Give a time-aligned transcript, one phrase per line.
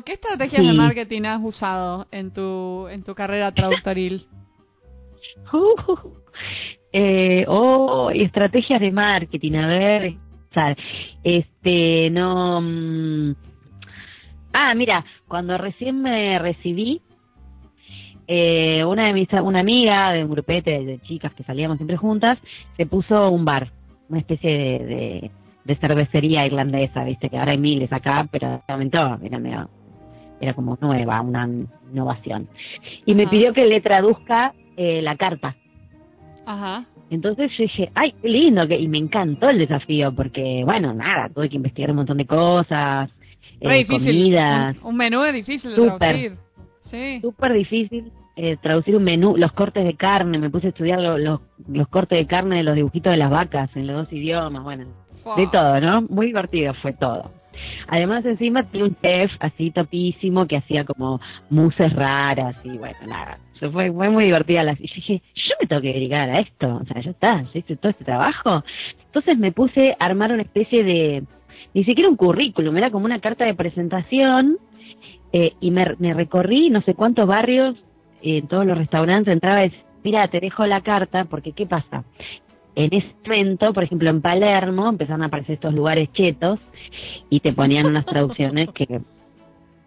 [0.00, 4.26] ¿qué estrategias de marketing has usado en tu, en tu carrera traductoril?
[5.52, 5.84] Uh,
[6.92, 10.14] eh, oh, estrategias de marketing, a ver,
[11.22, 12.60] este, no...
[12.60, 13.34] Mm,
[14.52, 17.00] ah, mira, cuando recién me recibí,
[18.26, 22.38] eh, una de mis, una amiga de un grupete de chicas que salíamos siempre juntas,
[22.76, 23.72] se puso un bar,
[24.08, 25.30] una especie de,
[25.64, 29.38] de, cervecería irlandesa, viste, que ahora hay miles acá, pero aumentó, era
[30.42, 31.48] era como nueva, una
[31.90, 32.48] innovación.
[33.06, 35.56] Y me pidió que le traduzca eh, la carta.
[36.44, 36.84] Ajá.
[37.10, 41.28] Entonces yo dije, ay, qué lindo, que, y me encantó el desafío, porque, bueno, nada,
[41.28, 43.10] tuve que investigar un montón de cosas,
[43.60, 44.76] eh, comidas.
[44.82, 46.32] Un, menú es difícil de traducir.
[46.90, 47.20] Sí.
[47.20, 51.40] Súper difícil eh, traducir un menú, los cortes de carne, me puse a estudiar los,
[51.68, 54.86] los cortes de carne de los dibujitos de las vacas en los dos idiomas, bueno,
[55.36, 56.02] de todo, ¿no?
[56.02, 57.30] Muy divertido fue todo.
[57.88, 63.38] Además, encima tiene un chef así topísimo que hacía como muses raras y bueno, nada.
[63.58, 64.64] Fue, fue muy divertida.
[64.64, 66.80] La, y yo dije, yo me tengo que dedicar a esto.
[66.82, 68.62] O sea, ya está, ya hice todo este trabajo.
[69.06, 71.22] Entonces me puse a armar una especie de,
[71.74, 74.58] ni siquiera un currículum, era como una carta de presentación
[75.32, 77.76] eh, y me, me recorrí no sé cuántos barrios
[78.22, 82.04] en todos los restaurantes entraba y decía, mira, te dejo la carta, porque ¿qué pasa?
[82.74, 86.58] En ese momento, por ejemplo, en Palermo empezaron a aparecer estos lugares chetos
[87.28, 89.00] y te ponían unas traducciones que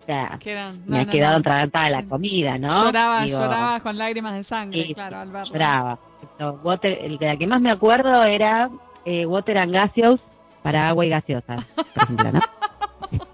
[0.02, 0.38] o sea,
[0.86, 2.86] me ha quedado no, la comida, ¿no?
[2.86, 5.52] Lloraba, lloraba con lágrimas de sangre, claro, al verlo.
[5.52, 6.00] Lloraba.
[6.64, 8.70] Water, el de la que más me acuerdo era
[9.04, 10.22] eh, Water and Gaseous
[10.62, 12.40] para agua y gaseosa, por ejemplo, ¿no?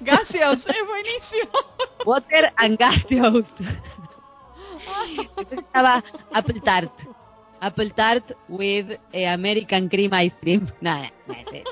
[0.00, 1.58] Gaseous, es buenísimo.
[2.06, 3.44] Water and Gaseous
[5.50, 6.92] estaba Apple Tart.
[7.60, 10.68] Apple Tart with eh, American Cream Ice Cream.
[10.80, 11.12] Nada,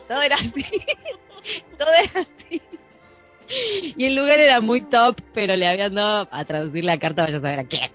[0.06, 0.50] todo era así.
[1.78, 2.62] todo era así.
[3.96, 7.38] Y el lugar era muy top, pero le habían dado a traducir la carta, vaya
[7.38, 7.90] a saber a quién.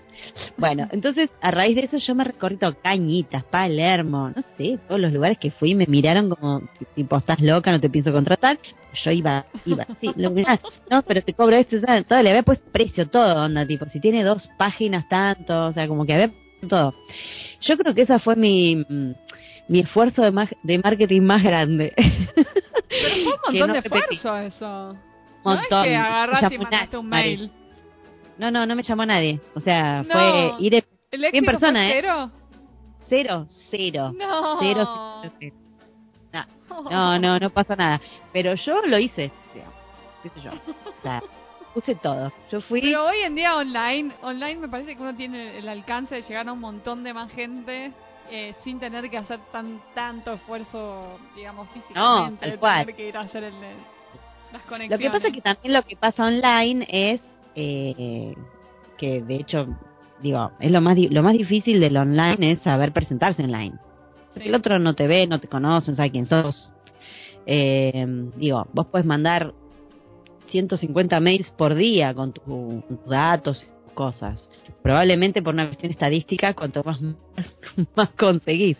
[0.58, 5.00] Bueno, entonces a raíz de eso yo me recorrí todo Cañitas, Palermo, no sé, todos
[5.00, 6.62] los lugares que fui me miraron como
[6.96, 8.58] tipo, estás loca, no te pienso contratar.
[9.04, 11.78] Yo iba, iba, sí, lo no, pero te cobro esto,
[12.08, 15.88] todo, le había puesto precio, todo, onda, tipo, si tiene dos páginas tanto, o sea,
[15.88, 16.32] como que había
[16.70, 16.94] todo.
[17.64, 18.86] Yo creo que esa fue mi,
[19.68, 21.94] mi esfuerzo de, de marketing más grande.
[22.90, 24.90] Pero fue un montón de esfuerzo eso.
[25.44, 25.84] Un montón.
[25.84, 27.52] que agarraste y mandaste un mail.
[28.38, 29.40] No, no, no me llamó nadie.
[29.56, 31.94] O sea, fue ir en persona, ¿eh?
[31.96, 32.32] Cero?
[33.08, 34.14] Cero, cero.
[34.18, 34.60] No.
[34.60, 35.56] Cero, cero,
[36.90, 38.02] No, no, no, pasa nada.
[38.32, 39.32] Pero yo lo hice,
[40.24, 40.52] qué sé yo.
[40.90, 41.22] O sea,
[41.74, 42.32] puse todo.
[42.52, 42.82] Yo fui.
[42.82, 46.48] Pero hoy en día online, online me parece que uno tiene el alcance de llegar
[46.48, 47.92] a un montón de más gente
[48.32, 52.46] eh, sin tener que hacer tan tanto esfuerzo, digamos, físicamente.
[52.46, 52.86] No, tal cual.
[52.86, 53.54] Tener que ir a hacer el,
[54.52, 54.92] las conexiones.
[54.92, 57.22] Lo que pasa es que también lo que pasa online es
[57.56, 58.36] eh,
[58.98, 59.68] que de hecho,
[60.22, 63.76] digo, es lo más, lo más difícil del online es saber presentarse online.
[64.34, 66.72] Porque el otro no te ve, no te conoce, no sabe quién sos.
[67.46, 68.06] Eh,
[68.36, 69.54] digo, vos puedes mandar
[70.54, 72.44] 150 mails por día con, tus
[73.08, 74.48] datos y cosas.
[74.84, 77.00] Probablemente por una cuestión estadística, cuanto más,
[77.96, 78.78] más conseguís.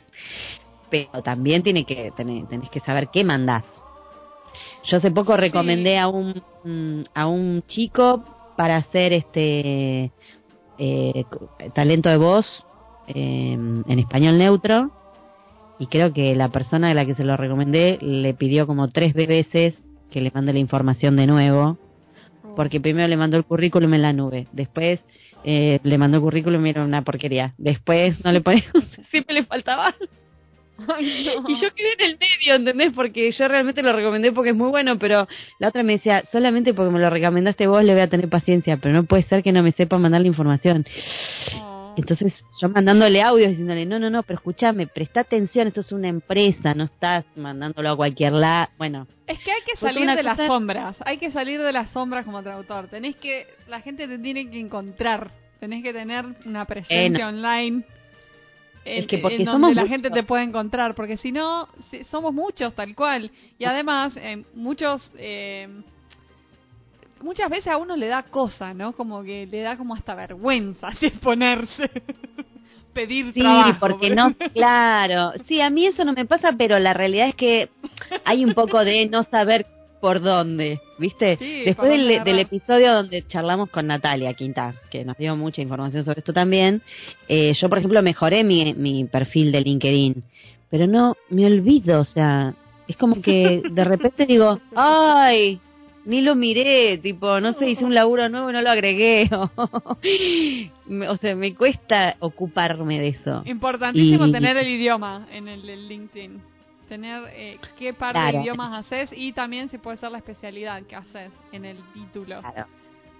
[0.92, 3.64] Pero también tiene que, tenés, tenés que saber qué mandás.
[4.86, 6.44] Yo hace poco recomendé a un
[7.14, 8.24] a un chico
[8.56, 10.12] para hacer este
[10.78, 11.26] eh,
[11.74, 12.46] talento de voz
[13.08, 14.92] eh, en español neutro
[15.80, 19.14] y creo que la persona a la que se lo recomendé le pidió como tres
[19.14, 19.76] veces
[20.14, 21.78] que le mande la información de nuevo
[22.56, 25.04] porque primero le mandó el currículum en la nube después
[25.44, 28.64] eh, le mandó el currículum y era una porquería después no le ponía
[29.12, 29.94] siempre le faltaba
[31.00, 32.94] y yo quedé en el medio, ¿entendés?
[32.96, 35.28] Porque yo realmente lo recomendé porque es muy bueno, pero
[35.60, 38.78] la otra me decía, solamente porque me lo recomendaste vos le voy a tener paciencia,
[38.78, 40.84] pero no puede ser que no me sepa mandar la información.
[41.62, 41.73] Oh.
[41.96, 46.08] Entonces yo mandándole audios diciéndole, no, no, no, pero escúchame, presta atención, esto es una
[46.08, 48.70] empresa, no estás mandándolo a cualquier lado.
[48.78, 49.08] Bueno.
[49.28, 52.42] Es que hay que salir de las sombras, hay que salir de las sombras como
[52.42, 52.88] traductor.
[52.88, 57.84] Tenés que, la gente te tiene que encontrar, tenés que tener una presencia online
[58.86, 61.68] es que porque somos la gente te puede encontrar, porque si no,
[62.10, 63.32] somos muchos tal cual.
[63.58, 65.68] Y además, eh, muchos, eh,
[67.24, 68.94] muchas veces a uno le da cosa, ¿no?
[68.94, 71.90] Como que le da como hasta vergüenza exponerse.
[72.94, 73.42] pedir sí,
[73.80, 75.34] porque no, claro.
[75.48, 77.70] Sí, a mí eso no me pasa, pero la realidad es que
[78.24, 79.66] hay un poco de no saber
[80.00, 81.38] por dónde, ¿viste?
[81.66, 86.34] Después del, episodio donde charlamos con Natalia Quintas, que nos dio mucha información sobre esto
[86.34, 86.82] también,
[87.30, 90.24] eh, yo, por ejemplo, mejoré mi, mi perfil de LinkedIn,
[90.70, 92.54] pero no me olvido, o sea,
[92.86, 95.62] es como que de repente digo, ¡ay!
[96.06, 99.30] Ni lo miré, tipo, no sé, hice un laburo nuevo y no lo agregué.
[101.08, 103.42] o sea, me cuesta ocuparme de eso.
[103.46, 106.42] Importantísimo tener el idioma en el, LinkedIn.
[106.90, 110.96] Tener eh, qué par de idiomas haces y también si puede ser la especialidad que
[110.96, 112.42] haces en el título.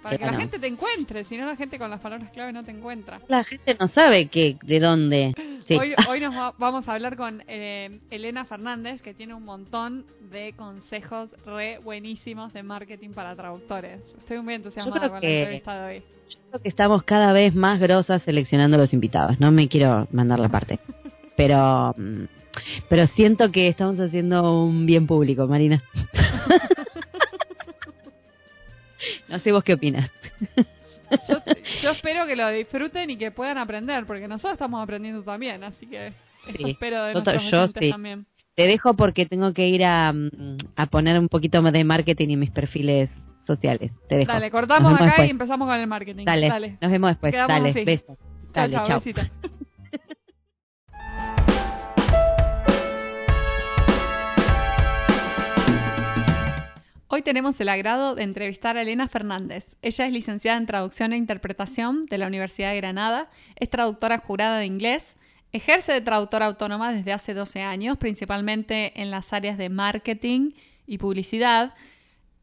[0.04, 2.62] Para que la gente te encuentre, si no la gente con las palabras clave no
[2.62, 3.20] te encuentra.
[3.26, 5.34] La gente no sabe que, de dónde.
[5.70, 10.52] Hoy, hoy nos vamos a hablar con eh, Elena Fernández, que tiene un montón de
[10.52, 14.02] consejos re buenísimos de marketing para traductores.
[14.18, 16.02] Estoy muy entusiasmada con la entrevista de hoy.
[16.28, 19.40] Yo creo que estamos cada vez más grosas seleccionando los invitados.
[19.40, 20.80] No me quiero mandar la parte.
[21.36, 22.24] pero, mm,
[22.90, 25.82] pero siento que estamos haciendo un bien público, Marina.
[29.34, 30.08] No sé vos qué opinas.
[31.82, 35.88] Yo, espero que lo disfruten y que puedan aprender, porque nosotros estamos aprendiendo también, así
[35.88, 36.12] que
[36.46, 38.26] espero de nosotros yo también.
[38.54, 42.28] Te dejo porque tengo que ir a, mm, a, poner un poquito más de marketing
[42.28, 43.10] y mis perfiles
[43.44, 43.90] sociales.
[44.08, 44.32] Te dejo.
[44.32, 46.24] Dale, cortamos acá y empezamos con el marketing.
[46.26, 47.34] Dale, nos vemos después.
[47.34, 48.16] Dale, besos.
[48.52, 49.02] Dale, chao.
[57.16, 59.76] Hoy tenemos el agrado de entrevistar a Elena Fernández.
[59.82, 64.58] Ella es licenciada en Traducción e Interpretación de la Universidad de Granada, es traductora jurada
[64.58, 65.14] de inglés,
[65.52, 70.54] ejerce de traductora autónoma desde hace 12 años, principalmente en las áreas de marketing
[70.88, 71.74] y publicidad.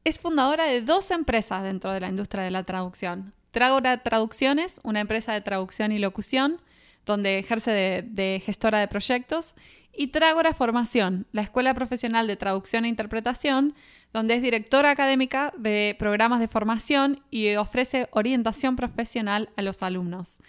[0.06, 3.34] Es fundadora de dos empresas dentro de la industria de la traducción.
[3.52, 6.62] Tragora Traducciones, una empresa de traducción y locución,
[7.06, 9.56] donde ejerce de, gestora de proyectos,
[9.94, 13.76] y Trágora Formación, la Escuela Profesional de Traducción e Interpretación,
[14.14, 20.40] donde es directora académica de programas de formación y ofrece orientación profesional a los alumnos.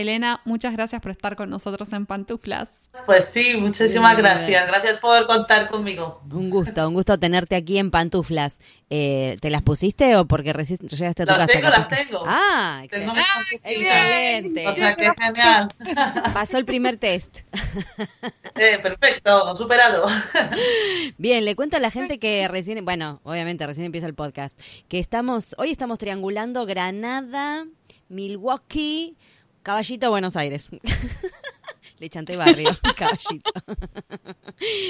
[0.00, 2.90] Elena, muchas gracias por estar con nosotros en Pantuflas.
[3.06, 4.66] Pues sí, muchísimas gracias.
[4.66, 6.22] Gracias por contar conmigo.
[6.30, 8.60] Un gusto, un gusto tenerte aquí en Pantuflas.
[8.88, 12.80] Eh, ¿Te las pusiste o porque recién llegaste a tu las Tengo, las tengo, Ah,
[12.84, 13.20] excelente.
[13.62, 14.66] Tengo excelente.
[14.68, 15.68] O sea, qué genial.
[16.34, 17.40] Pasó el primer test.
[18.56, 20.06] Eh, perfecto, superado.
[21.18, 24.58] Bien, le cuento a la gente que recién, bueno, obviamente recién empieza el podcast,
[24.88, 27.66] que estamos, hoy estamos triangulando Granada,
[28.08, 29.16] Milwaukee,
[29.62, 30.68] Caballito, Buenos Aires.
[31.98, 33.52] Le chanté barrio, caballito.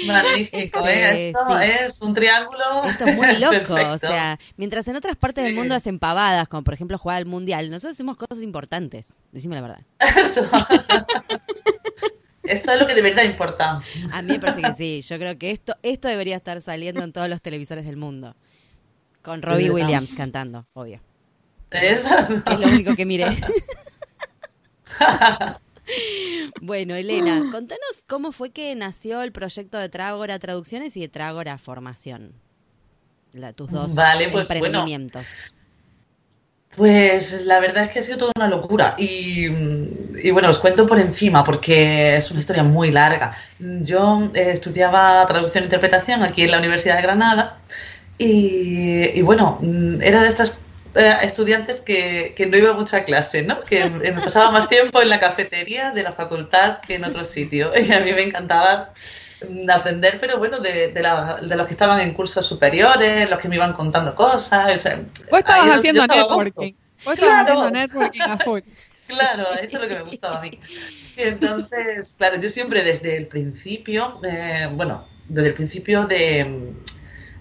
[0.07, 1.29] Magnífico, este, ¿eh?
[1.29, 2.85] Esto es un triángulo.
[2.85, 6.63] Esto es muy loco, o sea, mientras en otras partes del mundo hacen pavadas, como
[6.63, 9.81] por ejemplo jugar al mundial, nosotros hacemos cosas importantes, decime la verdad.
[12.43, 13.81] Esto es lo que de verdad importa.
[14.13, 17.11] A mí me parece que sí, yo creo que esto, esto debería estar saliendo en
[17.11, 18.37] todos los televisores del mundo.
[19.21, 21.01] Con Robbie Williams cantando, obvio.
[21.71, 22.05] Es
[22.57, 23.35] lo único que miré.
[26.61, 31.57] bueno, Elena, contanos cómo fue que nació el proyecto de Trágora Traducciones y de Trágora
[31.57, 32.33] Formación.
[33.55, 35.27] tus dos pues, emprendimientos.
[36.75, 39.49] pues la verdad es que ha sido toda una locura y,
[40.31, 43.35] bueno, os cuento por encima porque es una historia muy larga.
[43.59, 47.57] Yo eh, estudiaba traducción e interpretación aquí en la Universidad de Granada
[48.17, 49.59] y, y bueno,
[50.01, 50.53] era de estas
[50.95, 53.61] eh, estudiantes que, que, no iba mucho a clase, ¿no?
[53.61, 57.71] Que me pasaba más tiempo en la cafetería de la facultad que en otro sitio.
[57.81, 58.93] Y a mí me encantaba
[59.73, 61.01] aprender, pero bueno, de, de,
[61.41, 64.83] de los que estaban en cursos superiores, los que me iban contando cosas.
[65.29, 66.73] Vos estabas haciendo networking.
[67.05, 68.61] Vos estabas haciendo networking a full.
[69.07, 70.57] Claro, eso es lo que me gustaba a mí.
[71.17, 76.71] Y entonces, claro, yo siempre desde el principio, eh, bueno, desde el principio de,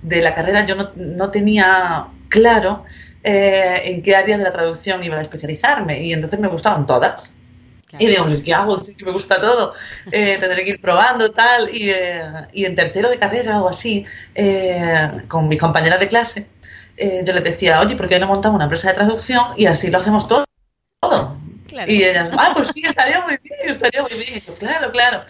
[0.03, 2.85] de la carrera yo no, no tenía claro
[3.23, 7.35] eh, en qué área de la traducción iba a especializarme y entonces me gustaban todas.
[7.99, 8.79] Y digo, pues, ¿qué hago?
[8.79, 9.75] Sí que me gusta todo.
[10.13, 11.69] Eh, tendré que ir probando tal.
[11.75, 12.23] Y, eh,
[12.53, 14.07] y, en tercero de carrera o así,
[15.27, 16.47] con mis compañeras de clase,
[16.97, 19.99] yo les decía, oye, ¿por qué no montamos una empresa de traducción y así lo
[19.99, 20.45] hacemos todo?
[21.01, 21.37] todo?
[21.87, 24.43] Y ellas, ah, pues sí, estaría muy bien, estaría muy bien.
[24.47, 25.25] yo, claro, claro.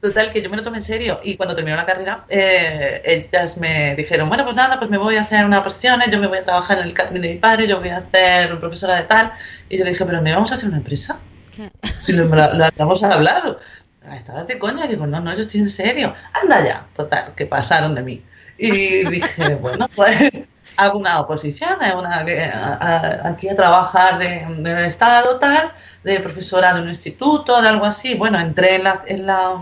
[0.00, 3.56] Total, que yo me lo tomé en serio y cuando terminó la carrera, eh, ellas
[3.56, 6.38] me dijeron, bueno, pues nada, pues me voy a hacer una posición, yo me voy
[6.38, 9.32] a trabajar en el catering de mi padre, yo voy a ser profesora de tal.
[9.70, 11.18] Y yo le dije, pero ¿me vamos a hacer una empresa?
[12.02, 13.58] Si lo, habíamos hablado.
[14.06, 16.14] Ah, Estabas de coña, y digo, no, no, yo estoy en serio.
[16.40, 18.22] Anda ya, total, que pasaron de mí.
[18.58, 20.30] Y dije, bueno, pues
[20.76, 22.20] hago una oposición, una,
[23.24, 25.72] aquí a trabajar de, del Estado, tal
[26.06, 28.14] de profesora de un instituto, de algo así.
[28.14, 29.54] Bueno, entré en la, en la,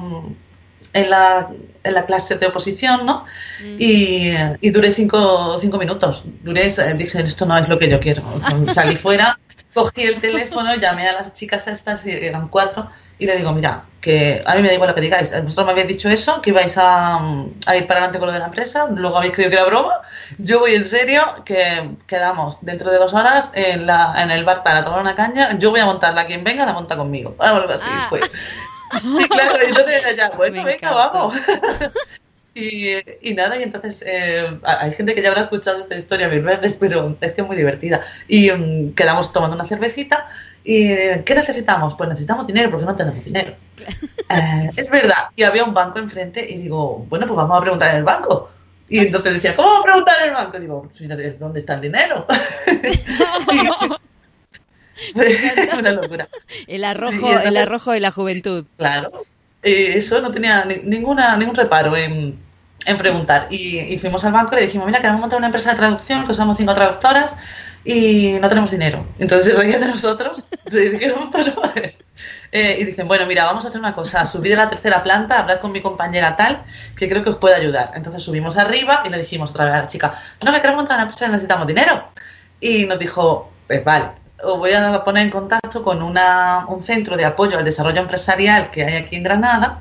[0.93, 1.49] en la,
[1.83, 3.25] en la clase de oposición, ¿no?
[3.63, 3.77] Mm.
[3.79, 6.25] Y, y, duré cinco, cinco minutos.
[6.43, 8.23] Duré, dije, esto no es lo que yo quiero.
[8.69, 9.39] salí fuera
[9.75, 12.89] cogí el teléfono, llamé a las chicas estas, eran cuatro,
[13.19, 15.73] y le digo, mira, que a mí me da igual lo que digáis, vosotros me
[15.73, 17.21] habéis dicho eso, que ibais a,
[17.75, 19.95] ir para adelante con lo de la empresa, luego habéis creído que era broma,
[20.39, 24.63] yo voy en serio, que quedamos dentro de dos horas en, la, en el bar
[24.63, 27.35] para tomar una caña, yo voy a montarla, quien venga la monta conmigo.
[27.39, 28.07] Algo así ah.
[28.09, 28.21] fue.
[29.01, 31.35] Sí, claro, entonces ya, bueno, venga, vamos.
[32.55, 36.77] Y, nada, y entonces eh, hay gente que ya habrá escuchado esta historia mil veces,
[36.79, 38.03] pero es que es muy divertida.
[38.29, 40.29] Y um, quedamos tomando una cervecita.
[40.63, 40.89] ¿Y
[41.25, 41.95] qué necesitamos?
[41.95, 43.55] Pues necesitamos dinero porque no tenemos dinero.
[44.31, 45.29] Eh, es verdad.
[45.37, 48.51] Y había un banco enfrente y digo, bueno, pues vamos a preguntar en el banco.
[48.89, 50.57] Y entonces decía, ¿cómo vamos a preguntar en el banco?
[50.57, 50.91] Y digo,
[51.39, 52.27] ¿dónde está el dinero?
[55.79, 56.29] una locura.
[56.67, 58.65] El arrojo, el arrojo de la juventud.
[58.79, 59.27] Claro.
[59.63, 62.39] eso no tenía ninguna, ningún reparo en,
[62.87, 63.47] en preguntar.
[63.51, 66.35] Y, fuimos al banco y le dijimos, mira, queremos montar una empresa de traducción, que
[66.35, 67.37] somos cinco traductoras
[67.85, 69.07] y no tenemos dinero.
[69.19, 70.45] Entonces se reían de nosotros,
[71.33, 71.55] bueno,
[72.53, 75.41] eh, y dicen, bueno, mira, vamos a hacer una cosa, subir a la tercera planta,
[75.41, 76.63] hablar con mi compañera tal,
[76.97, 77.93] que creo que os puede ayudar.
[77.95, 80.15] Entonces subimos arriba y le dijimos otra vez a la chica,
[80.45, 82.05] no, que queremos montar una empresa, necesitamos dinero.
[82.61, 84.07] Y nos dijo, pues vale,
[84.43, 88.71] os voy a poner en contacto con una, un centro de apoyo al desarrollo empresarial
[88.71, 89.81] que hay aquí en Granada,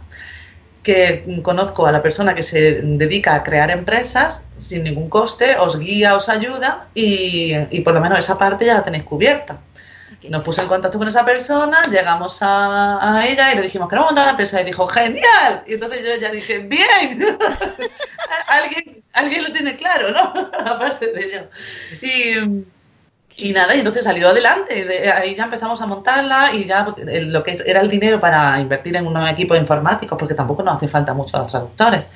[0.83, 5.79] que conozco a la persona que se dedica a crear empresas sin ningún coste, os
[5.79, 9.59] guía, os ayuda y, por lo menos esa parte ya la tenéis cubierta.
[10.29, 14.23] Nos puse en contacto con esa persona, llegamos a, ella y le dijimos, queremos montar
[14.23, 14.61] una empresa.
[14.61, 15.63] Y dijo, genial.
[15.67, 17.37] Y entonces yo ya dije, bien.
[18.47, 20.21] alguien, alguien lo tiene claro, ¿no?
[20.65, 22.07] Aparte de yo.
[22.07, 22.63] Y,
[23.37, 25.11] y nada, y entonces salió adelante.
[25.11, 29.07] ahí ya empezamos a montarla y ya lo que era el dinero para invertir en
[29.07, 32.07] un equipo informático, porque tampoco nos hace falta mucho a los traductores.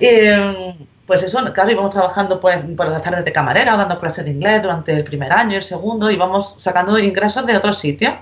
[0.00, 0.74] Eh,
[1.06, 4.62] pues eso, claro, íbamos trabajando pues, por las tardes de camarera, dando clases de inglés
[4.62, 8.14] durante el primer año y el segundo, íbamos sacando ingresos de otros sitios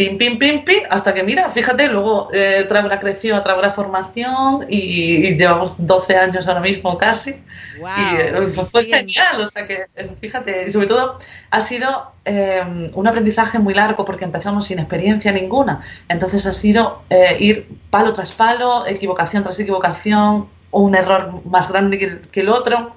[0.00, 2.66] pim, pim, pim, pim, hasta que mira, fíjate, luego eh,
[2.98, 7.32] creación, trae una formación y, llevamos 12 años ahora mismo casi.
[7.32, 11.18] y eh, fue genial, o sea que eh, fíjate, y sobre todo
[11.50, 12.62] ha sido eh,
[12.94, 15.82] un aprendizaje muy largo porque empezamos sin experiencia ninguna.
[16.08, 17.02] Entonces ha sido
[17.38, 22.94] ir palo tras palo, equivocación tras equivocación, un error más grande que, que el otro.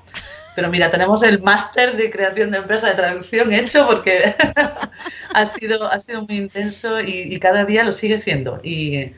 [0.55, 4.35] Pero mira, tenemos el máster de creación de empresa de traducción hecho porque
[5.33, 8.59] ha, sido, ha sido muy intenso y, cada día lo sigue siendo.
[8.63, 9.13] Y,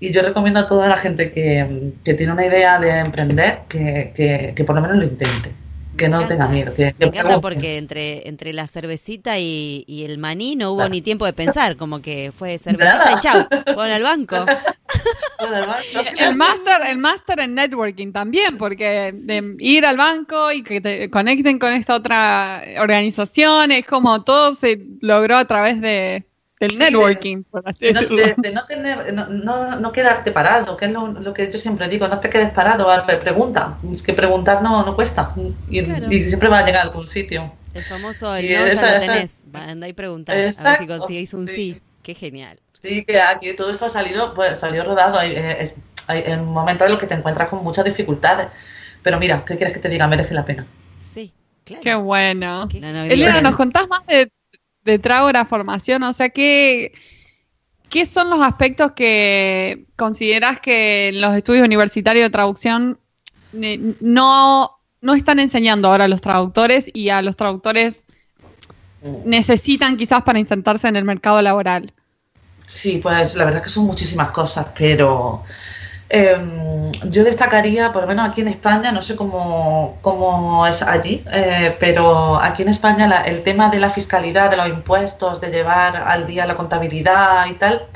[0.00, 4.76] yo recomiendo a toda la gente que, tiene una idea de emprender que, que por
[4.76, 5.50] lo menos lo intente
[5.98, 6.72] que no tenga miedo.
[6.74, 11.26] Que, me encanta porque entre, entre la cervecita y, el maní no hubo ni tiempo
[11.26, 14.36] de pensar, como que fue cervecita y chau, con el banco.
[16.18, 21.10] el máster el máster en networking también, porque de ir al banco y que te
[21.10, 26.24] conecten con esta otra organización, es como todo se logró a través de,
[26.60, 27.44] del networking,
[27.78, 32.18] de, no, tener, no, no, quedarte parado, que es lo, que yo siempre digo, no
[32.18, 32.88] te quedes parado,
[33.20, 35.32] pregunta, es que preguntar no, no cuesta
[35.70, 35.82] y,
[36.22, 37.52] siempre va a llegar a algún sitio.
[37.74, 41.46] El famoso, el no ya lo tenés, anda y pregunta, a ver si consigues un
[41.46, 41.80] sí.
[42.02, 42.58] qué genial.
[42.82, 45.74] Sí, que aquí todo esto ha salido, pues salió rodado, hay, eh, es,
[46.06, 48.48] hay en momentos en los que te encuentras con muchas dificultades,
[49.02, 50.06] pero mira, ¿qué quieres que te diga?
[50.06, 50.66] Merece la pena.
[51.00, 51.32] Sí,
[51.64, 51.82] claro.
[51.82, 52.68] Qué bueno.
[52.72, 54.30] Elena, ¿nos contás más de
[54.88, 56.02] de trago la formación?
[56.02, 56.92] O sea, ¿qué,
[57.88, 62.98] ¿qué son los aspectos que consideras que los estudios universitarios de traducción
[63.52, 68.04] no, no están enseñando ahora a los traductores y a los traductores
[69.24, 71.92] necesitan quizás para insertarse en el mercado laboral?
[72.66, 75.42] Sí, pues la verdad que son muchísimas cosas, pero
[76.10, 81.22] Em, yo destacaría, por lo menos aquí en España, no sé cómo, cómo es allí,
[81.32, 85.96] eh, pero aquí en España el tema de la fiscalidad, de los impuestos, de llevar
[85.96, 87.86] al día la contabilidad y tal,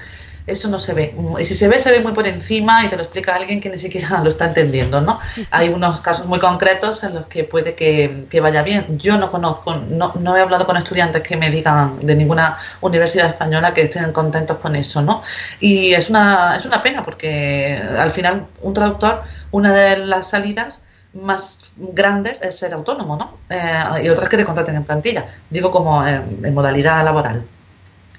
[0.46, 1.14] eso no se ve.
[1.38, 3.70] Y si se ve, se ve muy por encima y te lo explica alguien que
[3.70, 5.20] ni siquiera lo está entendiendo, ¿no?
[5.50, 8.98] Hay unos casos muy concretos en los que puede que, vaya bien.
[8.98, 13.28] Yo no conozco, no, no, he hablado con estudiantes que me digan de ninguna universidad
[13.28, 15.22] española que estén contentos con eso, ¿no?
[15.60, 20.82] Y es una, es una pena porque al final un traductor, una de las salidas
[21.14, 23.38] más grandes es ser autónomo, ¿no?
[23.50, 27.44] Eh, y otras que te contraten en plantilla, digo como en, modalidad laboral.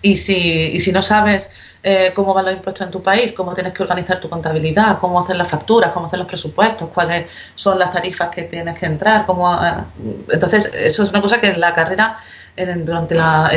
[0.04, 1.50] Y si, y si no sabes
[1.82, 5.20] eh, cómo van los impuestos en tu país, cómo tienes que organizar tu contabilidad, cómo
[5.20, 9.26] hacer las facturas, cómo hacer los presupuestos, cuáles son las tarifas que tienes que entrar.
[9.26, 9.74] Cómo, eh,
[10.30, 12.20] entonces, eso es una cosa que en la carrera,
[12.86, 13.52] durante la,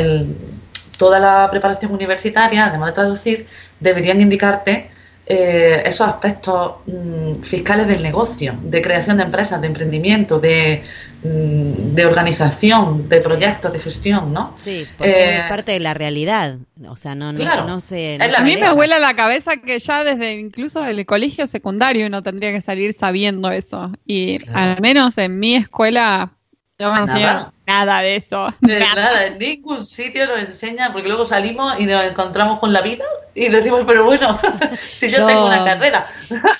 [0.97, 3.47] toda la preparación universitaria, además de traducir,
[3.79, 4.89] deberían indicarte
[5.29, 10.83] eh, esos aspectos mm, fiscales del negocio, de creación de empresas, de emprendimiento, de,
[11.21, 14.53] mm, de organización, de proyectos, de gestión, ¿no?
[14.55, 16.55] Sí, porque es eh, parte de la realidad.
[16.87, 18.17] O sea, no, no, no se.
[18.21, 22.53] a mí me vuela la cabeza que ya desde incluso del colegio secundario uno tendría
[22.53, 23.91] que salir sabiendo eso.
[24.05, 26.31] Y al menos en mi escuela
[26.79, 28.53] no me enseñaron nada de eso.
[28.61, 29.27] nada.
[29.27, 33.03] en ningún sitio nos enseñan, porque luego salimos y nos encontramos con la vida
[33.35, 34.39] y decimos, pero bueno,
[34.91, 36.07] si yo, tengo una carrera.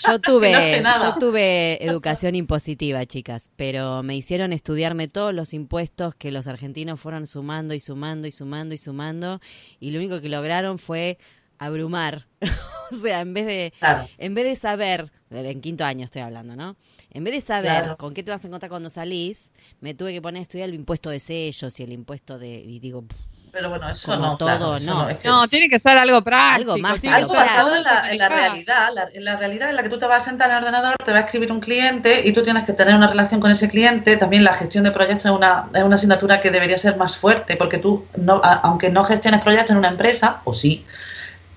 [0.05, 6.31] Yo tuve, yo tuve educación impositiva, chicas, pero me hicieron estudiarme todos los impuestos que
[6.31, 9.41] los argentinos fueron sumando y sumando y sumando y sumando,
[9.79, 11.17] y lo único que lograron fue
[11.57, 12.27] abrumar.
[12.91, 13.73] o sea, en vez de
[14.17, 16.75] en vez de saber, en quinto año estoy hablando, ¿no?
[17.11, 20.21] En vez de saber con qué te vas a encontrar cuando salís, me tuve que
[20.21, 23.03] poner a estudiar el impuesto de sellos y el impuesto de y digo,
[23.57, 25.07] pero bueno, eso no, todo, no.
[25.23, 26.73] No, tiene que ser algo práctico.
[26.73, 27.03] Algo más.
[27.05, 28.89] Algo basado en la, en la realidad.
[29.13, 31.11] en la realidad en la que tú te vas a sentar en el ordenador, te
[31.11, 34.15] va a escribir un cliente y tú tienes que tener una relación con ese cliente.
[34.17, 37.55] También la gestión de proyectos es una, es una asignatura que debería ser más fuerte,
[37.55, 40.85] porque tú, no, aunque no gestiones proyectos en una empresa, o sí,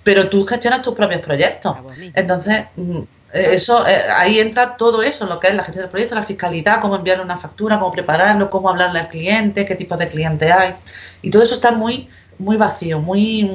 [0.03, 1.77] pero tú gestionas tus propios proyectos.
[2.15, 3.00] Entonces, mm,
[3.33, 6.81] eso eh, ahí entra todo eso, lo que es la gestión del proyecto, la fiscalidad,
[6.81, 10.75] cómo enviarle una factura, cómo prepararlo, cómo hablarle al cliente, qué tipo de cliente hay.
[11.23, 12.09] Y todo eso está muy,
[12.39, 13.49] muy vacío, muy,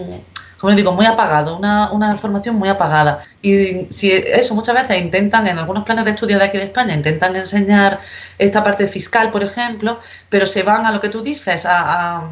[0.59, 3.19] como digo, muy apagado, una, una información muy apagada.
[3.41, 6.93] Y si eso muchas veces intentan, en algunos planes de estudio de aquí de España,
[6.93, 7.99] intentan enseñar
[8.37, 12.29] esta parte fiscal, por ejemplo, pero se van a lo que tú dices, a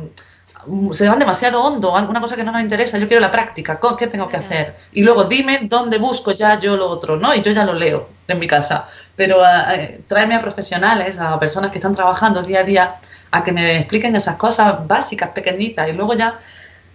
[0.93, 4.07] se van demasiado hondo, alguna cosa que no nos interesa, yo quiero la práctica, ¿qué
[4.07, 4.75] tengo que hacer?
[4.93, 7.33] Y luego dime dónde busco ya yo lo otro, ¿no?
[7.35, 8.87] Y yo ya lo leo en mi casa.
[9.15, 12.95] Pero eh, tráeme a profesionales, a personas que están trabajando día a día,
[13.31, 16.39] a que me expliquen esas cosas básicas, pequeñitas, y luego ya,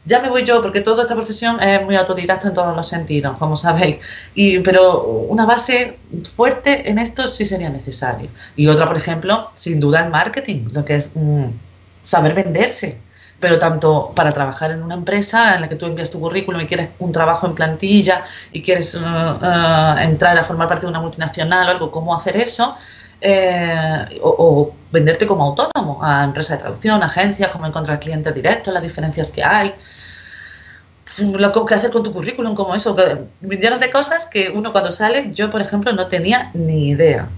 [0.05, 3.37] ya me voy yo, porque toda esta profesión es muy autodidacta en todos los sentidos,
[3.39, 3.99] como sabéis.
[4.35, 5.99] Y, pero una base
[6.35, 8.29] fuerte en esto sí sería necesario.
[8.57, 11.47] Y otra, por ejemplo, sin duda el marketing, lo que es mm,
[12.03, 13.08] saber venderse
[13.41, 16.67] pero tanto para trabajar en una empresa en la que tú envías tu currículum y
[16.67, 21.69] quieres un trabajo en plantilla y quieres uh, entrar a formar parte de una multinacional
[21.69, 22.77] o algo, cómo hacer eso,
[23.21, 28.83] eh, o, venderte como autónomo a empresas de traducción, agencias, cómo encontrar clientes directos, las
[28.83, 29.75] diferencias que hay,
[31.21, 32.97] lo que hacer con tu currículum, como eso,
[33.41, 37.29] llenas de cosas que uno cuando sale, yo por ejemplo no tenía ni idea.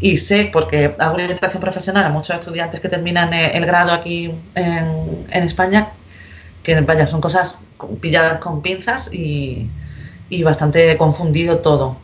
[0.00, 4.32] Y sé, porque hago orientación profesional a muchos estudiantes que terminan eh, el grado aquí
[4.54, 5.88] en, en España,
[6.62, 7.56] que vaya, son cosas
[8.00, 9.68] pilladas con pinzas y,
[10.30, 11.96] y bastante confundido todo,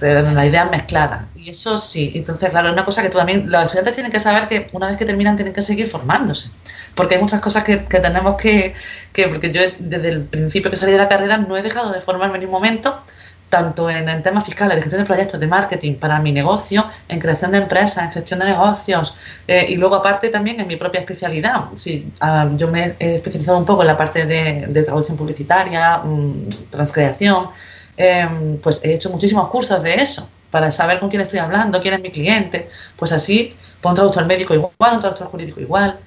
[0.00, 1.28] la idea mezclada.
[1.36, 4.48] Y eso sí, entonces, claro, es una cosa que también los estudiantes tienen que saber
[4.48, 6.50] que una vez que terminan tienen que seguir formándose,
[6.94, 8.74] porque hay muchas cosas que, que tenemos que,
[9.12, 12.00] que, porque yo desde el principio que salí de la carrera no he dejado de
[12.00, 13.00] formarme en ningún momento,
[13.48, 17.52] tanto en, temas fiscales, de gestión de proyectos, de marketing para mi negocio, en creación
[17.52, 21.64] de empresas, en gestión de negocios eh, y luego aparte también en mi propia especialidad.
[21.74, 26.48] Sí, ah, yo me he especializado un poco en la parte de, traducción publicitaria, mm,
[26.70, 27.48] transcreación,
[27.96, 31.94] em, pues he hecho muchísimos cursos de eso para saber con quién estoy hablando, quién
[31.94, 35.98] es mi cliente, pues así, pues un traductor médico igual, un traductor jurídico igual.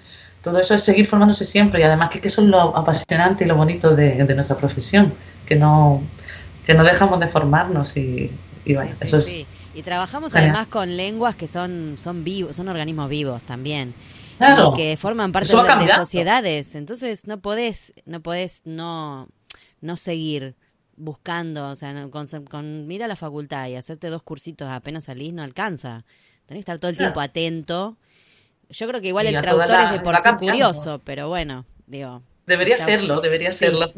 [0.44, 3.56] Todo eso es seguir formándose siempre y además que, eso es lo apasionante y lo
[3.56, 5.14] bonito de, de nuestra profesión,
[5.46, 6.02] que no,
[6.66, 8.32] que no dejamos de formarnos y,
[8.66, 9.46] y bueno, eso es...
[9.74, 13.94] Y trabajamos además con lenguas que son, son vivos, son organismos vivos también.
[14.38, 14.74] Claro.
[14.74, 16.76] Y que forman parte de, sociedades.
[16.76, 19.30] Entonces no podés, no podés no,
[19.80, 20.56] no seguir
[20.98, 25.42] buscando, o sea, con, con mira la facultad y hacerte dos cursitos apenas salís no
[25.42, 26.04] alcanza.
[26.46, 27.98] Tenés que estar todo el tiempo atento.
[28.70, 32.78] Yo creo que igual el traductor es de por sí curioso, pero bueno, digo, Debería
[32.78, 33.94] serlo, debería serlo.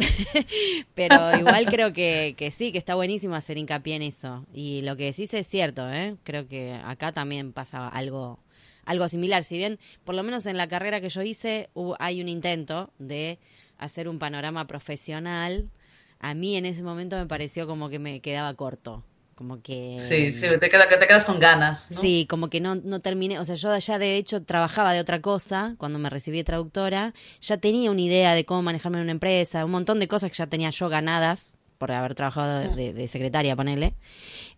[0.93, 4.45] Pero igual creo que, que, sí, que está buenísimo hacer hincapié en eso.
[4.53, 6.17] Y lo que decís es cierto, ¿eh?
[6.23, 8.37] Creo que acá también pasa algo,
[8.85, 9.43] algo similar.
[9.43, 13.39] Si bien, por lo menos en la carrera que yo hice, hay un intento de
[13.79, 15.71] hacer un panorama profesional.
[16.19, 19.03] A mí en ese momento me pareció como que me quedaba corto.
[19.35, 19.97] Como que...
[19.99, 21.87] Sí, sí, te, quedas, te quedas con ganas.
[21.89, 25.21] Sí, como que no, no terminé, o sea, yo ya de hecho trabajaba de otra
[25.21, 29.11] cosa cuando me recibí de traductora, ya tenía una idea de cómo manejarme en una
[29.11, 33.55] empresa, un montón de cosas que ya tenía yo ganadas por haber trabajado de, secretaria,
[33.55, 33.95] ponele.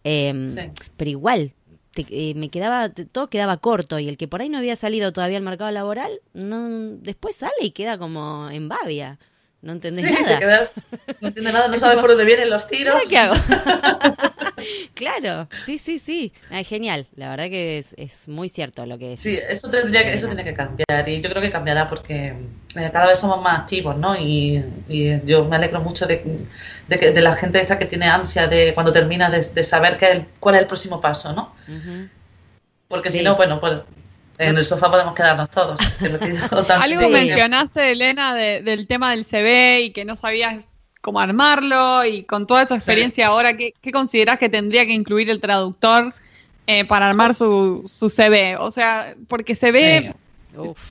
[0.04, 0.54] Em,
[0.98, 1.54] pero igual,
[1.98, 5.38] eh, me quedaba, todo quedaba corto y el que por ahí no había salido todavía
[5.38, 9.18] al mercado laboral, no, después sale y queda como en babia.
[9.66, 10.40] No entendés nada.
[11.22, 13.02] no entiendes nada, no sabes por dónde vienen los tiros.
[13.10, 13.34] ¿Qué hago?
[14.94, 16.32] claro, sí, sí, sí.
[16.52, 19.22] Es genial, la verdad que es, es muy cierto lo que es.
[19.22, 22.36] Sí, eso tendría que, eso tiene que cambiar y yo creo que cambiará porque
[22.76, 24.16] eh, cada vez somos más activos, ¿no?
[24.16, 24.64] Y,
[25.26, 26.46] yo me alegro mucho de,
[26.88, 30.62] de, la gente esta que tiene ansia de cuando termina de, saber qué, cuál es
[30.62, 31.56] el próximo paso, ¿no?
[32.88, 33.80] Porque si no, bueno, pues
[34.38, 35.80] en el sofá podemos quedarnos todos.
[36.70, 40.68] Algo mencionaste, Elena, del tema del CV y que no sabías
[41.02, 45.30] cómo armarlo y con toda tu experiencia ahora, ¿qué, ¿qué, consideras que tendría que incluir
[45.30, 46.16] el traductor
[46.66, 48.58] eh, para armar su, su, CV?
[48.58, 50.10] O sea, porque se ve...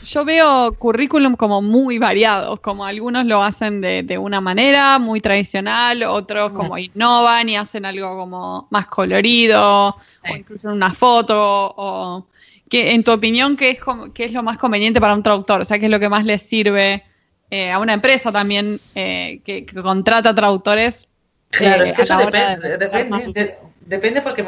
[0.05, 5.23] Yo veo currículum como muy variados, como algunos lo hacen de, de una manera muy
[5.23, 11.35] tradicional, otros como innovan y hacen algo como más colorido, o incluso una foto,
[11.79, 12.27] o
[12.71, 13.79] en tu opinión, ¿qué es,
[14.15, 15.61] ¿qué es lo más conveniente para un traductor?
[15.61, 17.05] O sea, ¿qué es lo que más le sirve
[17.51, 21.09] eh, a una empresa también que, que, contrata traductores?
[21.51, 24.45] Claro, es que eso depende, depende, depende, porque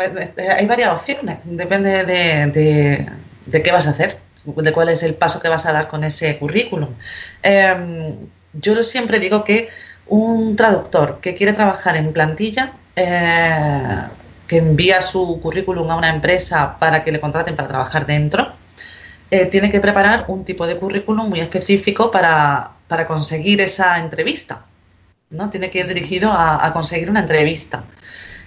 [0.56, 3.06] hay varias opciones, depende de,
[3.46, 6.04] de, qué vas a hacer, de cuál es el paso que vas a dar con
[6.04, 6.90] ese currículum.
[7.42, 8.16] Em,
[8.54, 9.68] yo siempre digo que
[10.06, 14.02] un traductor que quiere trabajar en plantilla eh,
[14.46, 18.52] que envía su currículum a una empresa para que le contraten para trabajar dentro,
[19.30, 22.72] eh, tiene que preparar un tipo de currículum muy específico para,
[23.08, 24.64] conseguir esa entrevista.
[25.30, 25.50] ¿no?
[25.50, 27.84] Tiene que ir dirigido a, conseguir una entrevista.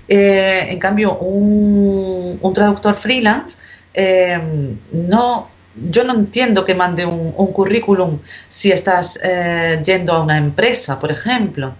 [0.07, 3.57] Eh, en cambio, un, traductor freelance,
[3.93, 4.39] eh,
[4.93, 5.49] no,
[5.91, 9.19] yo no entiendo que mande un, un currículum si estás
[9.83, 11.73] yendo a una empresa, por ejemplo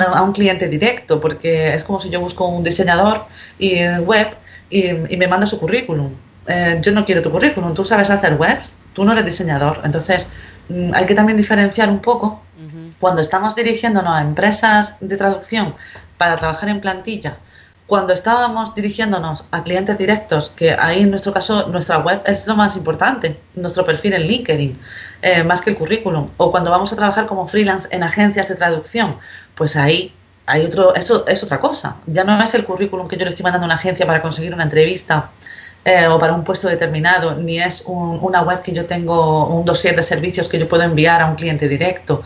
[0.00, 3.26] a, un cliente directo, porque es como si yo busco un diseñador
[3.58, 4.28] y, web
[4.70, 6.12] y, me manda su currículum.
[6.46, 9.80] Eh, yo no quiero tu currículum, tú sabes hacer webs, tú no eres diseñador.
[9.84, 10.26] Entonces,
[10.68, 12.42] mm, hay que también diferenciar un poco
[13.00, 15.74] cuando estamos dirigiéndonos a empresas de traducción
[16.18, 17.36] para trabajar en plantilla
[17.92, 22.56] cuando estábamos dirigiéndonos a clientes directos, que ahí en nuestro caso nuestra web es lo
[22.56, 24.78] más importante, nuestro perfil en LinkedIn,
[25.20, 28.54] eh, más que el currículum, o cuando vamos a trabajar como freelance en agencias de
[28.54, 29.18] traducción,
[29.54, 30.14] pues ahí
[30.46, 31.98] hay otro, eso es otra cosa.
[32.06, 34.54] Ya no es el currículum que yo le estoy mandando a una agencia para conseguir
[34.54, 35.30] una entrevista
[35.84, 39.94] eh, o para un puesto determinado, ni es una web que yo tengo, un dossier
[39.96, 42.22] de servicios que yo puedo enviar a un cliente directo.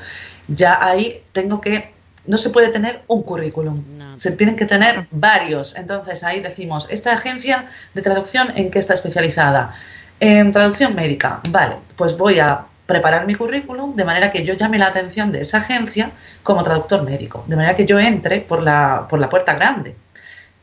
[0.47, 1.96] Ya ahí tengo que
[2.27, 3.83] no se puede tener un currículum,
[4.17, 5.77] se tienen que tener varios.
[5.77, 9.75] Entonces ahí decimos, esta agencia de traducción en qué está especializada?
[10.21, 11.41] En traducción médica.
[11.51, 15.43] Vale, pues voy a preparar mi currículum de manera que yo llame la atención de
[15.43, 16.13] esa agencia
[16.43, 19.97] como traductor médico, de manera que yo entre por la, por la puerta grande.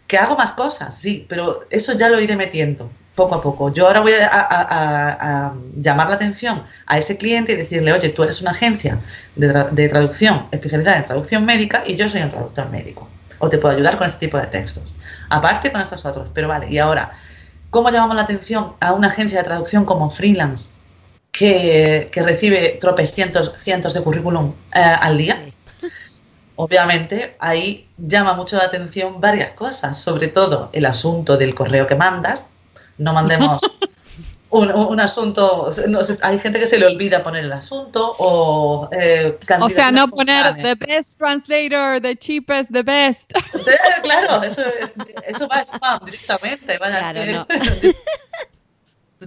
[0.08, 3.71] Que hago más cosas, sí, pero eso ya lo iré metiendo poco a poco.
[3.71, 8.41] Yo ahora voy a, llamar la atención a ese cliente y decirle, oye, tú eres
[8.41, 8.99] una agencia
[9.36, 13.08] de, traducción especializada en traducción médica y yo soy un traductor médico.
[13.39, 14.84] O te puedo ayudar con este tipo de textos.
[15.30, 16.30] Aparte con estos otros.
[16.34, 17.12] Pero vale, y ahora,
[17.69, 20.69] ¿cómo llamamos la atención a una agencia de traducción como freelance
[21.32, 25.43] que, recibe tropecientos cientos de currículum eh, al día?
[26.56, 31.95] Obviamente ahí llama mucho la atención varias cosas, sobre todo el asunto del correo que
[31.95, 32.47] mandas,
[32.97, 33.62] no mandemos
[34.53, 35.71] un, asunto,
[36.21, 38.88] hay gente que se le olvida poner el asunto o...
[38.91, 43.32] Eh, o sea, no poner the best translator, the cheapest, the best.
[44.03, 44.62] claro, eso,
[45.27, 46.77] eso va a spam directamente.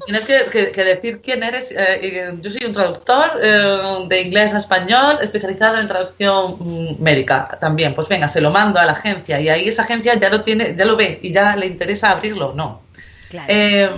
[0.04, 1.74] Tienes que, decir quién eres.
[1.76, 7.56] Eh, yo soy un traductor eh, de inglés a español especializado en traducción mm, médica
[7.60, 7.94] también.
[7.94, 10.76] Pues venga, se lo mando a la agencia y ahí esa agencia ya lo tiene,
[10.76, 12.52] ya lo ve y ya le interesa abrirlo.
[12.54, 12.82] No,
[13.44, 13.52] Claro.
[13.52, 13.90] Eh,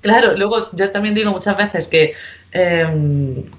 [0.00, 2.14] claro, luego yo también digo muchas veces que
[2.56, 2.86] eh,